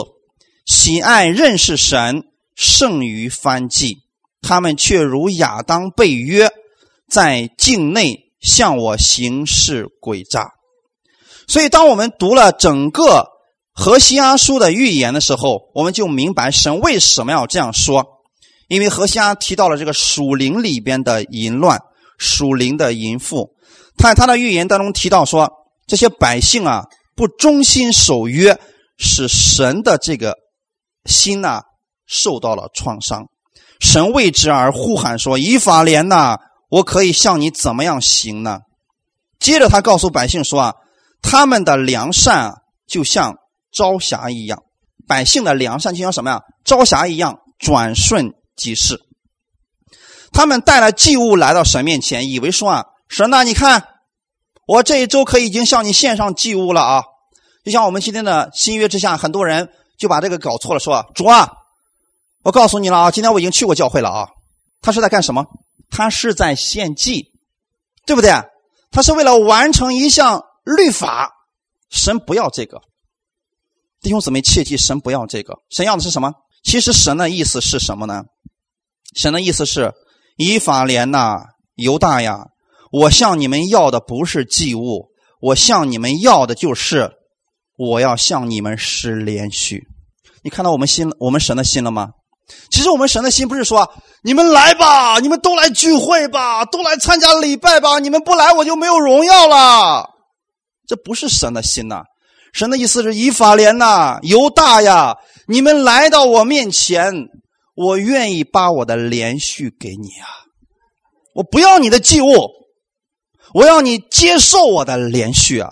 [0.65, 2.23] 喜爱认识神
[2.55, 3.97] 胜于翻祭，
[4.41, 6.49] 他们却如亚当被约，
[7.09, 10.51] 在境内向我行事诡诈。
[11.45, 13.27] 所以，当我们读了整个
[13.73, 18.05] 何西阿书的预言的时候，我们就明白神为什么要这样说。
[18.67, 21.79] 因为何西阿提到了这个属灵里边的淫乱、
[22.17, 23.49] 属灵的淫妇，
[23.97, 25.51] 他在他的预言当中提到说，
[25.87, 28.59] 这些百姓啊不忠心守约，
[28.97, 30.35] 使神的这个。
[31.05, 31.63] 心呐
[32.07, 33.25] 受到了创伤，
[33.81, 36.37] 神为之而呼喊说：“以法莲呐，
[36.69, 38.59] 我可以向你怎么样行呢？”
[39.37, 40.73] 接着他告诉百姓说：“啊，
[41.21, 42.53] 他们的良善啊，
[42.87, 43.35] 就像
[43.73, 44.59] 朝霞一样；
[45.07, 46.41] 百姓的良善就像什么呀？
[46.63, 48.99] 朝霞一样，转瞬即逝。
[50.31, 53.87] 他们带了祭物来到神面前，以为说啊，神呐，你看
[54.67, 57.03] 我这一周可已经向你献上祭物了啊！
[57.65, 61.49] 就像我们今天的新约之下，很多人。”就把这个搞错了，说主啊，
[62.43, 64.27] 我告诉你了啊，今天我已经去过教会了啊。
[64.81, 65.45] 他是在干什么？
[65.91, 67.31] 他是在献祭，
[68.05, 68.31] 对不对？
[68.91, 71.31] 他是为了完成一项律法。
[71.89, 72.81] 神不要这个，
[74.03, 75.55] 弟兄姊妹切记，神不要这个。
[75.69, 76.31] 神要的是什么？
[76.63, 78.23] 其实神的意思是什么呢？
[79.15, 79.93] 神的意思是：
[80.37, 81.39] 以法莲呐，
[81.75, 82.47] 犹大呀，
[82.91, 85.07] 我向你们要的不是祭物，
[85.39, 87.11] 我向你们要的就是。
[87.75, 89.87] 我要向你们施连续，
[90.43, 92.09] 你看到我们心，我们神的心了吗？
[92.69, 93.91] 其实我们神的心不是说
[94.21, 100.07] 你们来吧，你们都来聚会吧，都来参加礼拜吧，你们不来我就没有荣耀了。
[100.87, 102.03] 这不是神的心呐，
[102.53, 107.11] 神的意思是以法莲呐，犹大呀，你们来到我面前，
[107.75, 110.29] 我愿意把我的连续给你啊，
[111.33, 112.27] 我不要你的祭物，
[113.55, 115.71] 我要你接受我的连续啊，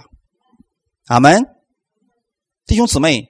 [1.07, 1.45] 阿门。
[2.65, 3.27] 弟兄姊妹，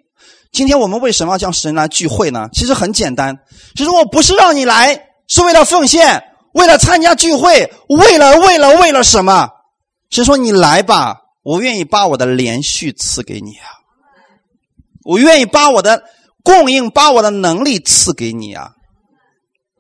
[0.54, 2.48] 今天我们为什么要向神来聚会呢？
[2.54, 3.38] 其实很简单，
[3.76, 6.24] 其实我不是让你来，是为了奉献，
[6.54, 9.50] 为了参加聚会，为了为了为了什么？
[10.10, 13.66] 是说你来吧，我愿意把我的连续赐给你啊，
[15.04, 16.04] 我愿意把我的
[16.44, 18.72] 供应，把我的能力赐给你啊。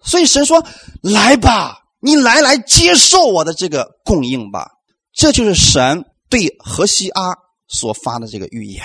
[0.03, 0.66] 所以神说
[1.03, 4.68] ：“来吧，你来来接受我的这个供应吧。”
[5.14, 7.36] 这就是神对何西阿
[7.68, 8.84] 所发的这个预言。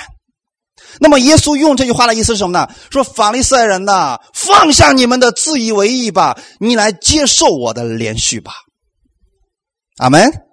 [1.00, 2.68] 那么，耶稣用这句话的意思是什么呢？
[2.90, 8.52] 说法利赛人呐，放下你们的自以为意吧，你来接受我的连续吧。
[9.96, 10.45] 阿门。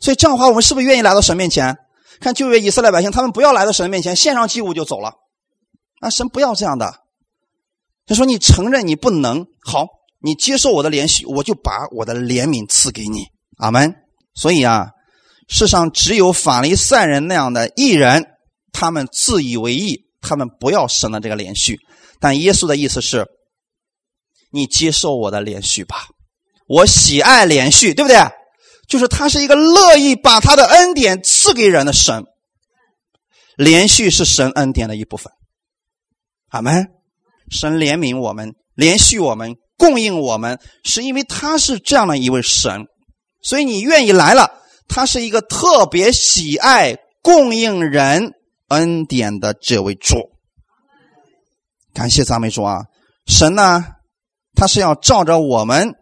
[0.00, 1.76] 所以这样的话，我们是不是愿意来到神面前？
[2.20, 5.14] 看旧约以色列百姓，他们不要来到神面前，献上祭物就走了。
[6.00, 6.94] 啊，神不要这样的。
[8.06, 9.86] 他说：“你承认你不能，好，
[10.20, 13.26] 你接受我的怜恤，我就把我的怜悯赐给你。”
[13.58, 13.94] 阿门。
[14.34, 14.90] 所以啊，
[15.48, 18.26] 世上只有法利赛人那样的艺人。
[18.72, 21.80] 他们自以为意，他们不要神的这个连续，
[22.20, 23.26] 但耶稣的意思是：
[24.52, 26.06] 你接受我的连续吧，
[26.68, 28.16] 我喜爱连续，对不对？
[28.90, 32.24] 就是他是一个乐意把他的恩典赐给人的神，
[33.56, 35.32] 连续是神恩典的一部分。
[36.48, 36.88] 阿门。
[37.50, 42.86] 神怜悯我们，连续我们，供应我们，是因为他是这样的一位神，
[43.42, 48.34] 所以你愿意来了，他是一个特别喜爱供应人。
[48.68, 50.30] 恩典的这位主。
[51.92, 52.84] 感谢赞美主啊！
[53.26, 53.84] 神呢，
[54.54, 55.96] 他是要照着我们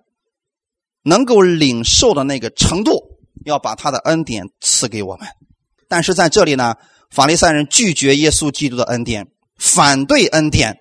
[1.03, 3.01] 能够领受的那个程度，
[3.45, 5.27] 要把他的恩典赐给我们。
[5.89, 6.75] 但是在这里呢，
[7.11, 9.27] 法利赛人拒绝耶稣基督的恩典，
[9.57, 10.77] 反对恩典，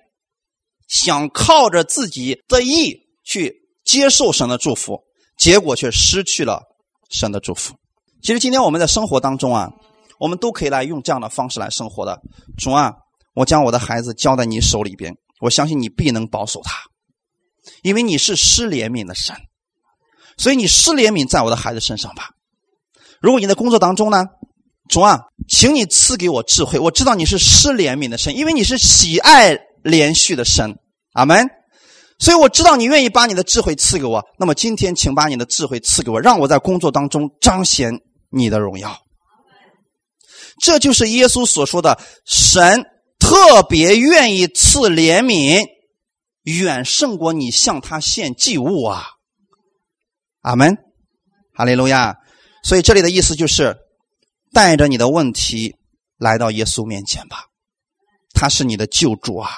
[0.86, 2.94] 想靠着自己的意
[3.24, 3.54] 去
[3.84, 5.00] 接受神的祝福，
[5.36, 6.62] 结果却失去了
[7.10, 7.74] 神的祝福。
[8.20, 9.70] 其实今天我们在生活当中啊，
[10.18, 12.20] 我们都可以来用这样的方式来生活的。
[12.58, 12.92] 主啊，
[13.34, 16.76] 我将我的孩子交在你手里边，我相信你必能保守他，
[17.82, 19.34] 因为你是施怜悯的神，
[20.38, 22.30] 所以你施怜悯在我的孩子身上吧。
[23.20, 24.24] 如果你在工作当中呢？
[24.88, 26.78] 主啊，请你赐给我智慧。
[26.78, 30.78] 我知道你是施怜悯的神，因为你是喜爱连续的神。
[31.12, 31.46] 阿门。
[32.18, 34.24] 所以我知道你愿意把你的智慧赐给我。
[34.38, 37.92] 那么今天，请把你的智慧赐给我，让我在工作当中彰显
[38.30, 38.96] 你的荣耀。
[40.60, 42.86] 这就是耶稣所说的，神
[43.18, 45.66] 特别愿意赐怜悯，
[46.44, 49.04] 远胜过你向他献祭物啊。
[50.42, 50.76] 阿门。
[51.54, 52.16] 哈利路亚。
[52.62, 53.76] 所以这里的意思就是。
[54.50, 55.76] 带着你的问题
[56.18, 57.44] 来到耶稣面前吧，
[58.32, 59.50] 他是你的救主啊，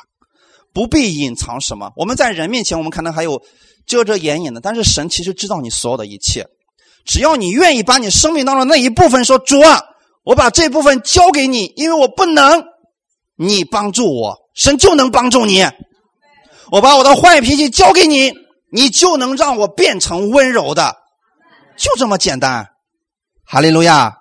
[0.75, 1.93] 不必隐藏什么。
[1.95, 3.41] 我们在人面前，我们可能还有
[3.87, 6.49] 遮遮掩掩的，但是神其实知道你所有的一切。
[7.07, 9.81] 只要你愿意把你生命当中那一部分说主啊，
[10.25, 12.65] 我把这部分交给你，因为我不能，
[13.37, 15.63] 你帮助我，神就能帮助你。
[16.73, 18.33] 我把我的坏脾气交给你，
[18.71, 20.97] 你就能让我变成温柔的，
[21.77, 22.71] 就这么简单。
[23.45, 24.19] 哈利路亚。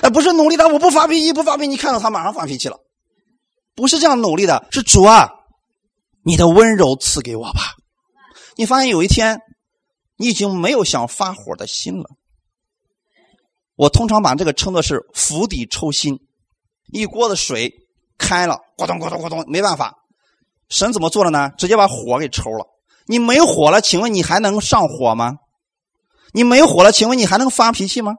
[0.00, 2.78] 哎，不是努力的，我不发脾气，不发脾气，你看到他马上发脾气了，
[3.74, 5.30] 不是这样努力的，是主啊，
[6.22, 7.74] 你的温柔赐给我吧。
[8.56, 9.40] 你发现有一天，
[10.16, 12.10] 你已经没有想发火的心了。
[13.76, 16.18] 我通常把这个称作是釜底抽薪，
[16.92, 17.72] 一锅的水
[18.18, 19.96] 开了，咕咚咕咚咕咚，没办法，
[20.68, 21.50] 神怎么做的呢？
[21.56, 22.66] 直接把火给抽了。
[23.06, 25.34] 你没火了，请问你还能上火吗？
[26.32, 28.14] 你没火了，请问你还能发脾气吗？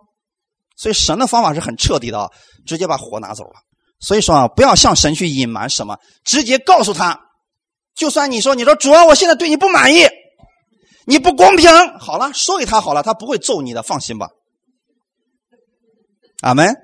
[0.77, 2.29] 所以神的方法是很彻底的，
[2.65, 3.53] 直接把火拿走了。
[3.99, 7.19] 所以说啊，不要向神去隐瞒什么，直接告诉他。
[7.95, 10.05] 就算你说你说主啊，我现在对你不满意，
[11.05, 14.29] 你不公平，好了，说给他好了，他不会揍你的，放心吧。
[16.41, 16.75] 阿门。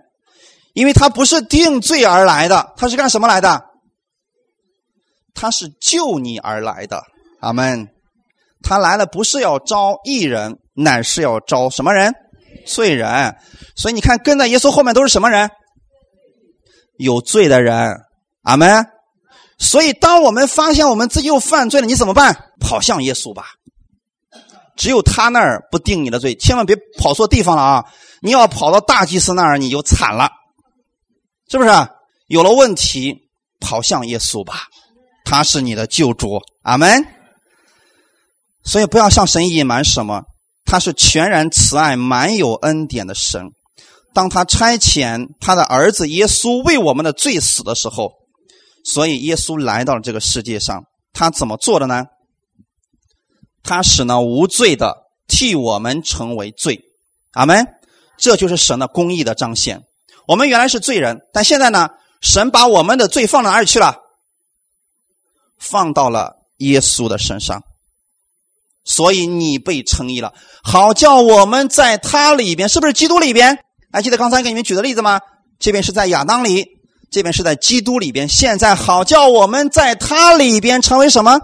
[0.73, 3.61] 因为他不是定罪而来的，他是干什么来的？
[5.33, 7.03] 他是救你而来的。
[7.41, 7.90] 阿门。
[8.63, 12.13] 他来了不是要招义人，乃是要招什么人？
[12.65, 13.35] 罪人，
[13.75, 15.49] 所以你看，跟在耶稣后面都是什么人？
[16.97, 17.95] 有罪的人，
[18.43, 18.85] 阿门。
[19.57, 22.51] 所以，当我们发现我们自己又犯罪了，你怎么办？
[22.59, 23.45] 跑向耶稣吧。
[24.75, 27.85] 只有他那儿不定你的罪，千万别跑错地方了啊！
[28.21, 30.29] 你要跑到大祭司那儿，你就惨了，
[31.49, 31.69] 是不是？
[32.27, 33.15] 有了问题，
[33.59, 34.63] 跑向耶稣吧，
[35.25, 37.03] 他是你的救主，阿门。
[38.63, 40.23] 所以，不要向神隐瞒什么。
[40.65, 43.51] 他是全然慈爱、满有恩典的神。
[44.13, 48.11] 当他差遣他的儿子耶稣为我们的罪死的时候，
[48.85, 50.83] 所以耶稣来到了这个世界上。
[51.13, 52.05] 他怎么做的呢？
[53.63, 54.97] 他使那无罪的
[55.27, 56.81] 替我们成为罪。
[57.33, 57.67] 阿门。
[58.17, 59.81] 这就是神的公义的彰显。
[60.27, 61.89] 我们原来是罪人，但现在呢，
[62.21, 63.97] 神把我们的罪放到哪里去了？
[65.57, 67.63] 放到了耶稣的身上。
[68.83, 73.59] 所以你被称义了，好叫我们在他里边，是不是基督里边？
[73.91, 75.19] 还记得刚才给你们举的例子吗？
[75.59, 76.65] 这边是在亚当里，
[77.11, 78.27] 这边是在基督里边。
[78.27, 81.39] 现在好叫我们在他里边成为什么？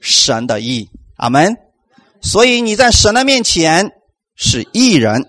[0.00, 1.56] 神的义，阿门。
[2.20, 3.90] 所以你在神的面前
[4.34, 5.24] 是义人。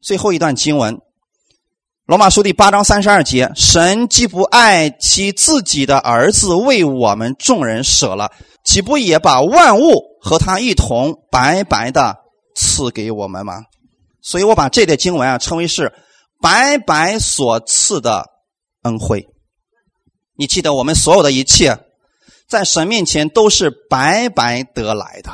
[0.00, 0.96] 最后一段经文，
[2.06, 8.30] 《罗马书》第八章三十二节：神既不爱其自己的儿子为我们众人舍了。
[8.62, 12.14] 岂不也把万物和他一同白白的
[12.54, 13.54] 赐给我们吗？
[14.20, 15.94] 所以我把这段经文啊称为是
[16.42, 18.26] 白白所赐的
[18.82, 19.26] 恩惠。
[20.36, 21.78] 你记得我们所有的一切，
[22.46, 25.30] 在神面前都是白白得来的。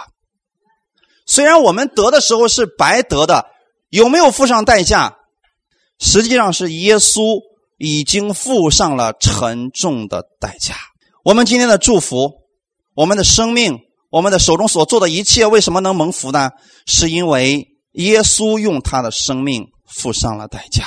[1.27, 3.47] 虽然我们得的时候是白得的，
[3.89, 5.17] 有没有付上代价？
[6.01, 7.41] 实际上是耶稣
[7.79, 10.75] 已经付上了沉重的代价。
[11.25, 12.41] 我们今天的祝福。
[12.97, 13.79] 我们的生命，
[14.11, 16.51] 我们的手中所做的一切，为什么能蒙福呢？
[16.85, 20.85] 是因为耶稣用他的生命付上了代价。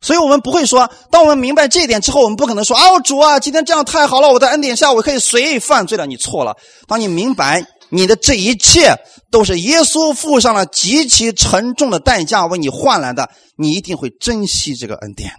[0.00, 6.54] 所以，我们不会说，当我们明白这一点之后，我们不可能说：“啊，主啊，今天这样太好了，我在恩典下，我可以随意犯罪了。”你错了。
[6.86, 8.96] 当你明白你的这一切
[9.30, 15.32] 都是耶稣付上了极其沉重的代价为你换来的，你一定会珍惜这个恩典。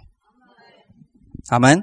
[1.48, 1.82] 阿门。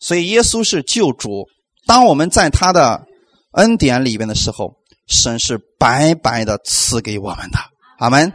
[0.00, 1.46] 所以耶稣是救主。
[1.86, 3.02] 当我们在他的
[3.52, 4.74] 恩典里边的时候，
[5.06, 7.58] 神是白白的赐给我们的。
[7.98, 8.32] 阿门。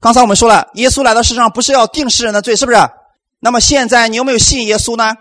[0.00, 2.78] 刚才我们说了，耶稣来到世上不是要定世人的罪，是不是？
[3.40, 5.14] 那么现在你有没有信耶稣呢？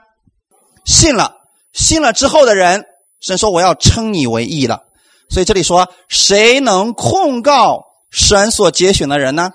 [0.84, 1.36] 信了，
[1.74, 2.86] 信了之后的人，
[3.20, 4.87] 神说我要称你为义了。
[5.30, 9.52] 所以这里说，谁能控告神所节选的人呢？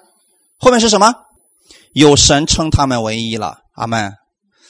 [0.59, 1.15] 后面是什么？
[1.93, 3.59] 有神称他们为义了。
[3.75, 4.13] 阿门。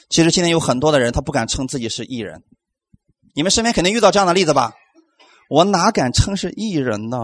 [0.09, 2.43] 其实今天有很多的人，他不敢称自己是义人。
[3.35, 4.73] 你们身边肯定遇到这样的例子吧？
[5.49, 7.17] 我哪敢称是义人呢？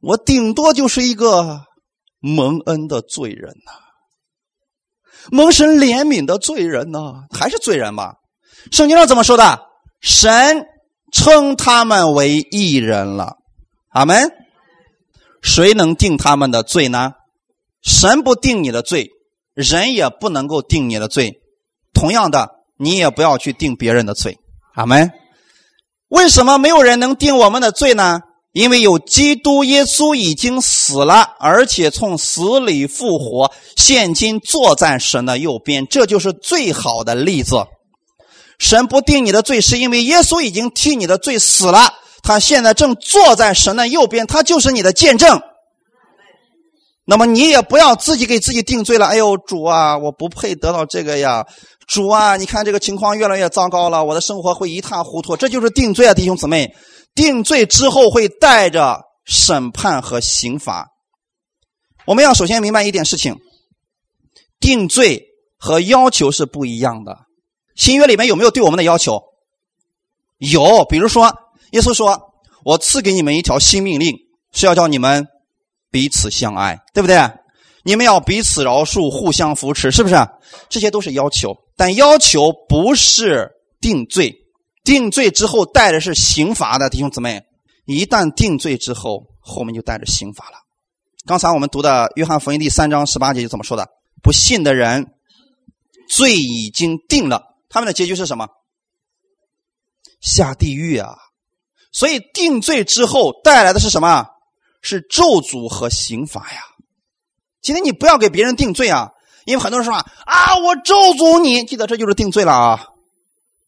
[0.00, 1.60] 我顶多就是一个
[2.20, 3.72] 蒙恩的罪人呐，
[5.30, 8.14] 蒙神怜悯的罪人呐，还是罪人吧？
[8.72, 9.60] 圣经上怎么说的？
[10.00, 10.66] 神
[11.12, 13.36] 称他们为义人了。
[13.90, 14.30] 阿门。
[15.42, 17.12] 谁能定他们的罪呢？
[17.82, 19.08] 神不定你的罪，
[19.54, 21.40] 人也不能够定你的罪。
[21.94, 24.38] 同样的，你也不要去定别人的罪。
[24.74, 25.10] 阿门。
[26.08, 28.20] 为什么没有人能定我们的罪呢？
[28.52, 37.64] 因为有基督耶稣已经死了，而且从死里复活，现今坐在神的右边，这就是最好的例子。
[38.60, 45.40] 神不定你的罪，是因为耶稣已经替你的罪死了，他现在正坐在神的右边，他就是你的见证。
[47.06, 49.06] 那么你也不要自己给自己定罪了。
[49.06, 51.44] 哎呦，主啊，我不配得到这个呀！
[51.88, 55.36] 主啊，你看这个情况越来越糟糕了，我的生活会一塌糊涂。
[55.36, 56.72] 这就是定罪啊，弟兄姊妹！
[57.14, 60.86] 定罪之后会带着审判和刑罚。
[62.06, 63.34] 我们要首先明白一点事情：
[64.60, 65.20] 定罪
[65.58, 67.16] 和要求是不一样的。
[67.80, 69.22] 新约里面有没有对我们的要求？
[70.36, 71.34] 有，比如说，
[71.70, 74.14] 耶稣说：“我赐给你们一条新命令，
[74.52, 75.26] 是要叫你们。”
[75.90, 77.18] 彼此相爱，对不对？
[77.82, 80.14] 你们要彼此饶恕，互相扶持，是不是？
[80.68, 83.50] 这些都是要求，但要求不是
[83.80, 84.36] 定罪。
[84.84, 87.42] 定罪之后带的是刑罚的，弟兄姊妹。
[87.86, 90.58] 一旦定罪之后，后面就带着刑罚了。
[91.24, 93.88] 刚才我们读的《约翰福音》第三章十八节就怎么说的：
[94.22, 95.06] 不信的人，
[96.10, 98.48] 罪已经定了，他们的结局是什么？
[100.20, 101.16] 下地狱啊！
[101.92, 104.26] 所以定罪之后带来的是什么？
[104.82, 106.60] 是咒诅和刑罚呀！
[107.62, 109.10] 今天你不要给别人定罪啊，
[109.44, 112.86] 因为很多人说啊，啊，我咒诅你，记得这就是定罪了啊！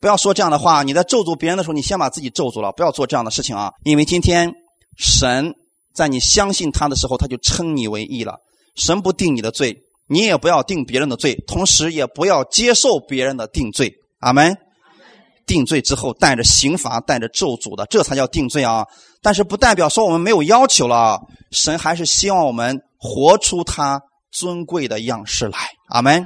[0.01, 3.73] 不要说这样的话，你在咒诅别人的时候，你先把自己咒诅了，不要做这样的事情啊！
[3.85, 4.53] 因为今天
[4.97, 5.55] 神
[5.95, 8.41] 在你相信他的时候，他就称你为义了。
[8.75, 9.83] 神不定你的罪，
[10.13, 13.93] 你也不要定别人的罪，同时也不要接受别人的定罪。
[14.21, 14.55] 阿门。
[15.45, 18.87] 定罪之后带着刑罚、带着咒诅的，这才叫定罪啊！
[19.21, 24.01] 但是不代表说我们没有要求了，神还是希望我们活出他
[24.31, 25.59] 尊贵的样式来。
[25.89, 26.25] 阿门。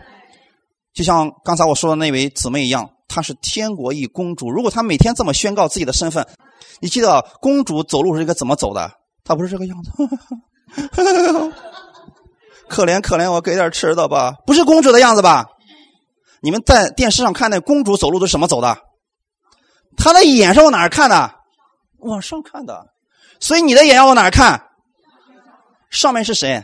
[0.93, 4.51] 就像刚才我说的那位姊妹一样，她是天国一公主。
[4.51, 6.27] 如果她每天这么宣告自己的身份，
[6.81, 8.93] 你记得公主走路是一个怎么走的？
[9.25, 9.91] 她不是这个样子。
[12.69, 14.35] 可怜可怜，我给点吃的吧。
[14.47, 15.47] 不是公主的样子吧？
[16.41, 18.77] 你们在电视上看那公主走路都是什么走的？
[19.97, 21.31] 她的眼是往哪儿看的？
[22.01, 22.87] 往上看的，
[23.41, 24.63] 所以你的眼要往哪看？
[25.91, 26.63] 上面是谁？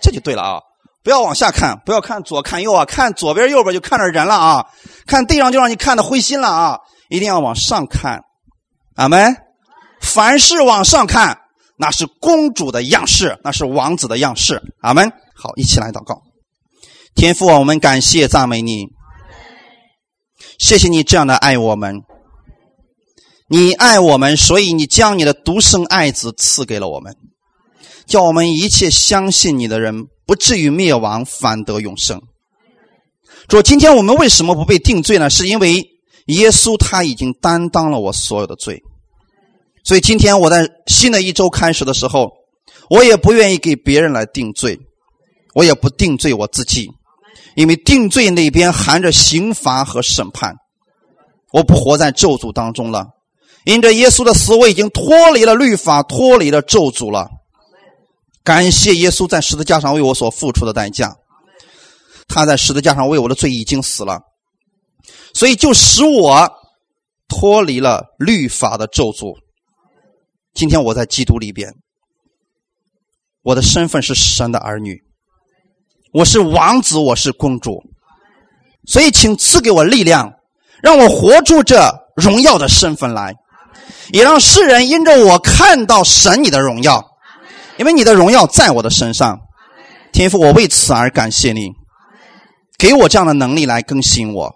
[0.00, 0.60] 这就对了啊！
[1.02, 2.84] 不要往下看，不要看左看右啊！
[2.84, 4.66] 看左边右边就看着人了啊！
[5.06, 6.78] 看地上就让你看的灰心了啊！
[7.08, 8.22] 一定要往上看，
[8.96, 9.36] 阿门！
[10.00, 11.38] 凡事往上看，
[11.78, 15.10] 那是公主的样式，那是王子的样式，阿门！
[15.34, 16.22] 好，一起来祷告，
[17.14, 18.86] 天父，我们感谢赞美你，
[20.58, 22.02] 谢谢你这样的爱我们。
[23.48, 27.14] 你爱我们，所以你将你的独生爱子赐给了我们，
[28.06, 32.20] 叫我们一切相信你的人不至于灭亡，反得永生。
[33.48, 35.30] 说今天我们为什么不被定罪呢？
[35.30, 35.84] 是因为
[36.26, 38.82] 耶稣他已经担当了我所有的罪，
[39.86, 42.32] 所以今天我在新的一周开始的时候，
[42.90, 44.76] 我也不愿意给别人来定罪，
[45.54, 46.90] 我也不定罪我自己，
[47.54, 50.56] 因为定罪那边含着刑罚和审判，
[51.52, 53.06] 我不活在咒诅当中了。
[53.64, 57.28] 因着耶稣的死，我已经脱离了律法，脱离了咒诅了。
[58.42, 61.14] 感谢耶稣在十字架上为我所付出的代价，
[62.26, 64.20] 他在十字架上为我的罪已经死了，
[65.32, 66.50] 所以就使我
[67.28, 69.32] 脱离了律法的咒诅。
[70.56, 71.70] 今天我在基督里边，
[73.42, 74.98] 我的身份是神的儿女，
[76.14, 77.82] 我是王子，我是公主，
[78.86, 80.32] 所以请赐给我力量，
[80.82, 83.34] 让我活出这荣耀的身份来。
[84.12, 87.04] 也让世人因着我看到神你的荣耀，
[87.76, 89.38] 因为你的荣耀在我的身上。
[90.10, 91.68] 天父，我为此而感谢你，
[92.78, 94.54] 给我这样的能力来更新我。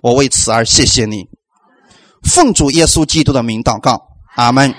[0.00, 1.24] 我为此而谢谢你。
[2.22, 4.00] 奉主耶稣基督的名祷告，
[4.36, 4.72] 阿门。